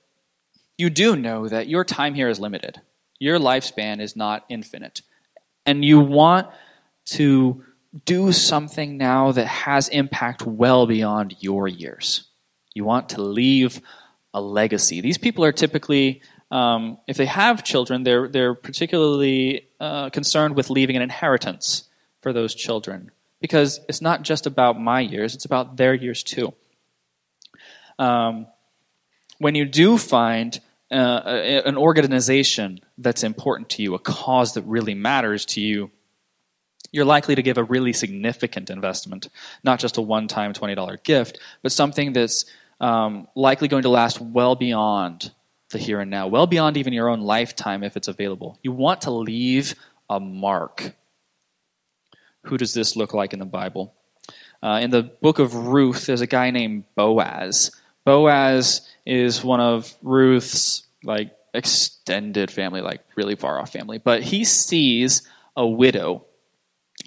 you 0.78 0.90
do 0.90 1.16
know 1.16 1.48
that 1.48 1.68
your 1.68 1.84
time 1.84 2.14
here 2.14 2.30
is 2.30 2.40
limited. 2.40 2.80
Your 3.20 3.38
lifespan 3.38 4.00
is 4.00 4.16
not 4.16 4.46
infinite, 4.50 5.02
and 5.66 5.84
you 5.84 6.00
want 6.00 6.48
to 7.06 7.64
do 8.06 8.32
something 8.32 8.98
now 8.98 9.32
that 9.32 9.48
has 9.48 9.88
impact 9.90 10.44
well 10.46 10.86
beyond 10.86 11.36
your 11.40 11.68
years. 11.68 12.28
You 12.74 12.86
want 12.86 13.10
to 13.10 13.22
leave 13.22 13.82
a 14.34 14.42
legacy. 14.42 15.02
These 15.02 15.18
people 15.18 15.44
are 15.44 15.52
typically, 15.52 16.22
um, 16.52 17.00
if 17.08 17.18
they 17.18 17.26
have 17.26 17.64
children, 17.64 18.04
they're, 18.04 18.28
they're 18.28 18.54
particularly 18.54 19.68
uh, 19.80 20.12
concerned 20.12 20.56
with 20.56 20.70
leaving 20.70 20.96
an 20.96 21.02
inheritance 21.02 21.90
for 22.22 22.32
those 22.32 22.54
children 22.54 23.12
because 23.42 23.80
it's 23.88 24.02
not 24.02 24.22
just 24.22 24.46
about 24.46 24.80
my 24.80 25.00
years, 25.00 25.34
it's 25.34 25.46
about 25.46 25.78
their 25.78 25.94
years 25.94 26.24
too. 26.24 26.54
Um, 27.98 28.48
when 29.40 29.56
you 29.56 29.66
do 29.66 29.98
find 29.98 30.60
uh, 30.92 30.96
an 31.66 31.78
organization 31.78 32.80
that's 32.98 33.24
important 33.24 33.70
to 33.70 33.84
you, 33.84 33.96
a 33.96 34.00
cause 34.00 34.54
that 34.54 34.64
really 34.64 34.96
matters 34.96 35.46
to 35.46 35.62
you, 35.62 35.92
you're 36.92 37.06
likely 37.06 37.36
to 37.36 37.44
give 37.44 37.58
a 37.58 37.64
really 37.64 37.94
significant 37.94 38.70
investment, 38.70 39.30
not 39.64 39.80
just 39.80 39.98
a 39.98 40.02
one 40.02 40.28
time 40.28 40.54
$20 40.54 41.04
gift, 41.04 41.40
but 41.62 41.72
something 41.72 42.14
that's 42.14 42.46
um, 42.80 43.28
likely 43.36 43.68
going 43.68 43.84
to 43.84 43.90
last 43.90 44.20
well 44.20 44.56
beyond 44.56 45.32
the 45.70 45.78
here 45.78 46.00
and 46.00 46.10
now, 46.10 46.28
well 46.28 46.48
beyond 46.48 46.78
even 46.78 46.94
your 46.94 47.10
own 47.10 47.22
lifetime 47.22 47.84
if 47.84 47.96
it's 47.96 48.08
available. 48.08 48.58
You 48.64 48.72
want 48.72 49.02
to 49.02 49.12
leave 49.12 49.76
a 50.10 50.20
mark. 50.20 50.96
Who 52.46 52.58
does 52.58 52.74
this 52.74 52.96
look 52.96 53.14
like 53.14 53.34
in 53.34 53.40
the 53.40 53.46
Bible? 53.46 53.94
Uh, 54.64 54.80
in 54.82 54.90
the 54.90 55.04
book 55.04 55.40
of 55.40 55.56
Ruth, 55.56 56.06
there's 56.08 56.22
a 56.22 56.28
guy 56.28 56.52
named 56.52 56.86
Boaz. 56.96 57.72
Boaz 58.10 58.82
is 59.06 59.44
one 59.44 59.60
of 59.60 59.94
Ruth's 60.02 60.82
like 61.04 61.32
extended 61.54 62.50
family, 62.50 62.82
like 62.82 63.02
really 63.16 63.36
far 63.36 63.60
off 63.60 63.72
family, 63.72 64.00
but 64.00 64.24
he 64.24 64.46
sees 64.46 65.22
a 65.56 65.68
widow, 65.68 66.26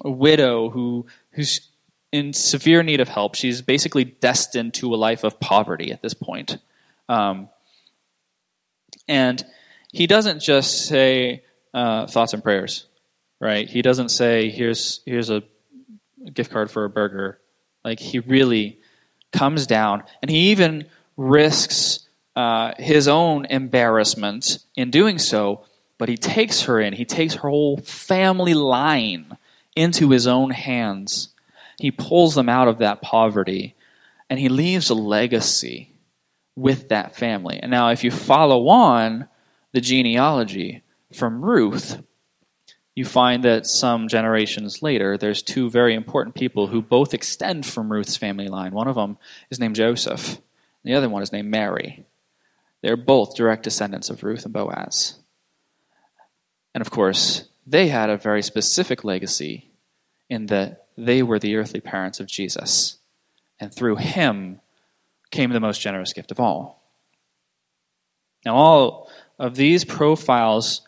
a 0.04 0.10
widow 0.12 0.70
who 0.70 1.06
who's 1.32 1.68
in 2.12 2.32
severe 2.32 2.84
need 2.84 3.00
of 3.00 3.08
help. 3.08 3.34
She's 3.34 3.62
basically 3.62 4.04
destined 4.04 4.74
to 4.74 4.94
a 4.94 4.96
life 4.96 5.24
of 5.24 5.40
poverty 5.40 5.90
at 5.90 6.02
this 6.02 6.14
point. 6.14 6.58
Um, 7.08 7.48
and 9.08 9.44
he 9.90 10.06
doesn't 10.06 10.40
just 10.40 10.86
say 10.86 11.42
uh, 11.74 12.06
thoughts 12.06 12.32
and 12.32 12.44
prayers, 12.44 12.86
right? 13.40 13.68
He 13.68 13.82
doesn't 13.82 14.10
say, 14.10 14.50
here's, 14.50 15.00
here's 15.04 15.30
a 15.30 15.42
gift 16.32 16.52
card 16.52 16.70
for 16.70 16.84
a 16.84 16.90
burger. 16.90 17.40
Like, 17.84 17.98
he 17.98 18.20
really 18.20 18.81
comes 19.32 19.66
down, 19.66 20.04
and 20.20 20.30
he 20.30 20.50
even 20.50 20.86
risks 21.16 22.00
uh, 22.36 22.72
his 22.78 23.08
own 23.08 23.44
embarrassment 23.46 24.58
in 24.76 24.90
doing 24.90 25.18
so, 25.18 25.64
but 25.98 26.08
he 26.08 26.16
takes 26.16 26.62
her 26.62 26.80
in. 26.80 26.92
He 26.92 27.04
takes 27.04 27.34
her 27.34 27.48
whole 27.48 27.76
family 27.78 28.54
line 28.54 29.36
into 29.76 30.10
his 30.10 30.26
own 30.26 30.50
hands. 30.50 31.28
He 31.78 31.90
pulls 31.90 32.34
them 32.34 32.48
out 32.48 32.68
of 32.68 32.78
that 32.78 33.02
poverty, 33.02 33.74
and 34.30 34.38
he 34.38 34.48
leaves 34.48 34.90
a 34.90 34.94
legacy 34.94 35.90
with 36.56 36.88
that 36.88 37.16
family. 37.16 37.58
And 37.60 37.70
now, 37.70 37.88
if 37.90 38.04
you 38.04 38.10
follow 38.10 38.68
on 38.68 39.28
the 39.72 39.80
genealogy 39.80 40.82
from 41.12 41.44
Ruth, 41.44 42.02
you 42.94 43.04
find 43.04 43.42
that 43.44 43.66
some 43.66 44.08
generations 44.08 44.82
later, 44.82 45.16
there's 45.16 45.42
two 45.42 45.70
very 45.70 45.94
important 45.94 46.34
people 46.34 46.66
who 46.66 46.82
both 46.82 47.14
extend 47.14 47.64
from 47.64 47.90
Ruth's 47.90 48.16
family 48.16 48.48
line. 48.48 48.72
One 48.72 48.88
of 48.88 48.96
them 48.96 49.16
is 49.50 49.58
named 49.58 49.76
Joseph, 49.76 50.40
the 50.84 50.94
other 50.94 51.08
one 51.08 51.22
is 51.22 51.32
named 51.32 51.48
Mary. 51.50 52.04
They're 52.82 52.96
both 52.96 53.36
direct 53.36 53.62
descendants 53.62 54.10
of 54.10 54.24
Ruth 54.24 54.44
and 54.44 54.52
Boaz. 54.52 55.14
And 56.74 56.82
of 56.82 56.90
course, 56.90 57.48
they 57.66 57.88
had 57.88 58.10
a 58.10 58.16
very 58.16 58.42
specific 58.42 59.04
legacy 59.04 59.70
in 60.28 60.46
that 60.46 60.86
they 60.96 61.22
were 61.22 61.38
the 61.38 61.56
earthly 61.56 61.80
parents 61.80 62.18
of 62.18 62.26
Jesus. 62.26 62.98
And 63.60 63.72
through 63.72 63.96
him 63.96 64.60
came 65.30 65.50
the 65.50 65.60
most 65.60 65.80
generous 65.80 66.12
gift 66.12 66.32
of 66.32 66.40
all. 66.40 66.82
Now, 68.44 68.56
all 68.56 69.10
of 69.38 69.54
these 69.54 69.84
profiles 69.84 70.82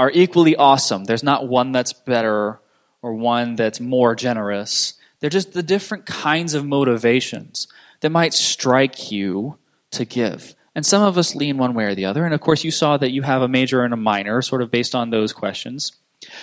are 0.00 0.10
equally 0.14 0.56
awesome. 0.56 1.04
There's 1.04 1.22
not 1.22 1.46
one 1.46 1.72
that's 1.72 1.92
better 1.92 2.58
or 3.02 3.14
one 3.14 3.54
that's 3.54 3.80
more 3.80 4.14
generous. 4.14 4.94
They're 5.20 5.28
just 5.28 5.52
the 5.52 5.62
different 5.62 6.06
kinds 6.06 6.54
of 6.54 6.64
motivations 6.64 7.68
that 8.00 8.08
might 8.08 8.32
strike 8.32 9.12
you 9.12 9.58
to 9.90 10.06
give. 10.06 10.54
And 10.74 10.86
some 10.86 11.02
of 11.02 11.18
us 11.18 11.34
lean 11.34 11.58
one 11.58 11.74
way 11.74 11.84
or 11.84 11.94
the 11.94 12.06
other. 12.06 12.24
And 12.24 12.32
of 12.32 12.40
course, 12.40 12.64
you 12.64 12.70
saw 12.70 12.96
that 12.96 13.10
you 13.10 13.20
have 13.20 13.42
a 13.42 13.48
major 13.48 13.84
and 13.84 13.92
a 13.92 13.98
minor, 13.98 14.40
sort 14.40 14.62
of 14.62 14.70
based 14.70 14.94
on 14.94 15.10
those 15.10 15.34
questions. 15.34 15.92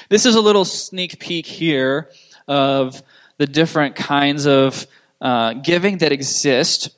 This 0.08 0.28
is 0.28 0.36
a 0.36 0.42
little 0.42 0.64
sneak 0.64 1.20
peek 1.20 1.48
here 1.48 2.12
of 2.48 3.02
the 3.40 3.48
different 3.48 3.96
kinds 3.96 4.46
of 4.46 4.86
uh, 5.20 5.54
giving 5.54 5.98
that 5.98 6.12
exist. 6.12 6.92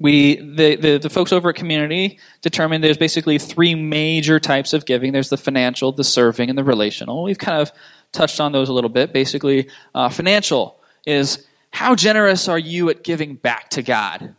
We, 0.00 0.36
the, 0.36 0.76
the, 0.76 0.98
the 0.98 1.10
folks 1.10 1.32
over 1.32 1.50
at 1.50 1.54
Community 1.54 2.18
determined 2.40 2.82
there's 2.82 2.98
basically 2.98 3.38
three 3.38 3.76
major 3.76 4.40
types 4.40 4.72
of 4.72 4.86
giving 4.86 5.12
there's 5.12 5.28
the 5.28 5.36
financial, 5.36 5.92
the 5.92 6.02
serving, 6.02 6.48
and 6.48 6.58
the 6.58 6.64
relational. 6.64 7.22
We've 7.22 7.38
kind 7.38 7.60
of 7.60 7.70
touched 8.10 8.40
on 8.40 8.50
those 8.50 8.68
a 8.68 8.72
little 8.72 8.90
bit. 8.90 9.12
Basically, 9.12 9.68
uh, 9.94 10.08
financial 10.08 10.80
is 11.06 11.46
how 11.70 11.94
generous 11.94 12.48
are 12.48 12.58
you 12.58 12.90
at 12.90 13.04
giving 13.04 13.36
back 13.36 13.70
to 13.70 13.82
God? 13.82 14.34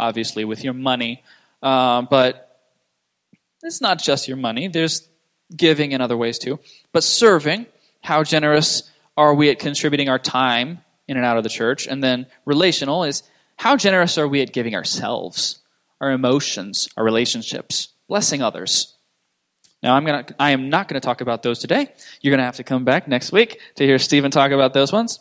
obviously, 0.00 0.44
with 0.44 0.64
your 0.64 0.72
money. 0.72 1.22
Um, 1.62 2.08
but 2.10 2.58
it's 3.62 3.80
not 3.80 4.02
just 4.02 4.26
your 4.26 4.38
money, 4.38 4.66
there's 4.68 5.08
giving 5.54 5.92
in 5.92 6.00
other 6.00 6.16
ways 6.16 6.38
too. 6.38 6.58
But 6.92 7.04
serving, 7.04 7.66
how 8.02 8.24
generous 8.24 8.90
are 9.16 9.34
we 9.34 9.50
at 9.50 9.58
contributing 9.58 10.08
our 10.08 10.18
time 10.18 10.80
in 11.06 11.16
and 11.16 11.26
out 11.26 11.36
of 11.36 11.44
the 11.44 11.50
church? 11.50 11.86
And 11.86 12.02
then 12.02 12.26
relational 12.46 13.04
is 13.04 13.22
how 13.60 13.76
generous 13.76 14.16
are 14.16 14.26
we 14.26 14.40
at 14.40 14.54
giving 14.54 14.74
ourselves, 14.74 15.58
our 16.00 16.12
emotions, 16.12 16.88
our 16.96 17.04
relationships, 17.04 17.88
blessing 18.08 18.40
others? 18.40 18.96
Now, 19.82 19.96
I'm 19.96 20.06
gonna, 20.06 20.24
I 20.38 20.52
am 20.52 20.70
not 20.70 20.88
going 20.88 20.98
to 20.98 21.04
talk 21.04 21.20
about 21.20 21.42
those 21.42 21.58
today. 21.58 21.92
You're 22.22 22.30
going 22.30 22.38
to 22.38 22.44
have 22.44 22.56
to 22.56 22.64
come 22.64 22.86
back 22.86 23.06
next 23.06 23.32
week 23.32 23.60
to 23.74 23.84
hear 23.84 23.98
Stephen 23.98 24.30
talk 24.30 24.52
about 24.52 24.72
those 24.72 24.94
ones. 24.94 25.20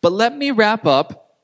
But 0.00 0.10
let 0.10 0.36
me 0.36 0.50
wrap 0.50 0.86
up 0.86 1.36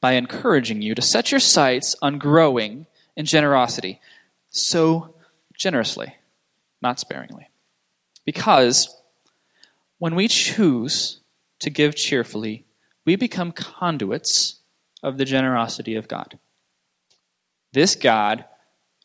by 0.00 0.14
encouraging 0.14 0.82
you 0.82 0.96
to 0.96 1.02
set 1.02 1.30
your 1.30 1.38
sights 1.38 1.94
on 2.02 2.18
growing 2.18 2.88
in 3.16 3.24
generosity. 3.24 4.00
So 4.50 5.14
generously, 5.56 6.16
not 6.82 6.98
sparingly. 6.98 7.48
Because 8.24 8.92
when 9.98 10.16
we 10.16 10.26
choose 10.26 11.20
to 11.60 11.70
give 11.70 11.94
cheerfully, 11.94 12.64
we 13.04 13.14
become 13.14 13.52
conduits 13.52 14.57
of 15.02 15.18
the 15.18 15.24
generosity 15.24 15.94
of 15.94 16.08
God. 16.08 16.38
This 17.72 17.94
God, 17.94 18.44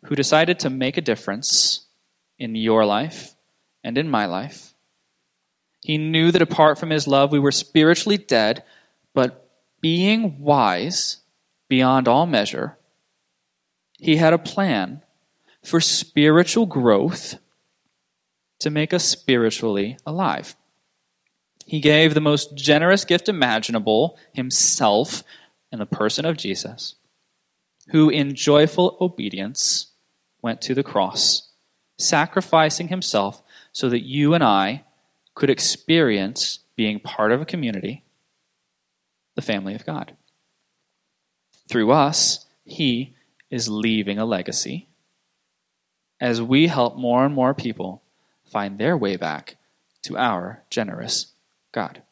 who 0.05 0.15
decided 0.15 0.59
to 0.59 0.69
make 0.69 0.97
a 0.97 1.01
difference 1.01 1.87
in 2.37 2.55
your 2.55 2.85
life 2.85 3.35
and 3.83 3.97
in 3.97 4.09
my 4.09 4.25
life, 4.25 4.73
he 5.81 5.97
knew 5.97 6.31
that 6.31 6.41
apart 6.41 6.79
from 6.79 6.89
his 6.89 7.07
love, 7.07 7.31
we 7.31 7.39
were 7.39 7.51
spiritually 7.51 8.17
dead, 8.17 8.63
but 9.13 9.49
being 9.81 10.39
wise 10.39 11.17
beyond 11.67 12.07
all 12.07 12.25
measure, 12.25 12.77
he 13.99 14.15
had 14.15 14.33
a 14.33 14.37
plan 14.37 15.01
for 15.61 15.81
spiritual 15.81 16.65
growth 16.65 17.39
to 18.59 18.69
make 18.69 18.93
us 18.93 19.03
spiritually 19.03 19.97
alive. 20.05 20.55
He 21.65 21.79
gave 21.79 22.13
the 22.13 22.21
most 22.21 22.55
generous 22.55 23.05
gift 23.05 23.27
imaginable, 23.27 24.17
himself, 24.33 25.23
in 25.73 25.79
the 25.79 25.85
person 25.85 26.23
of 26.23 26.37
Jesus, 26.37 26.95
who 27.89 28.09
in 28.09 28.35
joyful 28.35 28.95
obedience 29.01 29.91
went 30.41 30.61
to 30.61 30.75
the 30.75 30.83
cross, 30.83 31.49
sacrificing 31.97 32.89
himself 32.89 33.41
so 33.71 33.89
that 33.89 34.03
you 34.03 34.35
and 34.35 34.43
I 34.43 34.83
could 35.33 35.49
experience 35.49 36.59
being 36.75 36.99
part 36.99 37.31
of 37.31 37.41
a 37.41 37.45
community 37.45 38.03
the 39.35 39.41
family 39.41 39.73
of 39.73 39.83
God. 39.83 40.15
Through 41.67 41.91
us, 41.91 42.45
He 42.65 43.15
is 43.49 43.67
leaving 43.67 44.19
a 44.19 44.25
legacy 44.25 44.89
as 46.19 46.39
we 46.39 46.67
help 46.67 46.95
more 46.95 47.25
and 47.25 47.33
more 47.33 47.55
people 47.55 48.03
find 48.45 48.77
their 48.77 48.95
way 48.95 49.15
back 49.15 49.57
to 50.03 50.17
our 50.17 50.61
generous 50.69 51.33
God. 51.71 52.03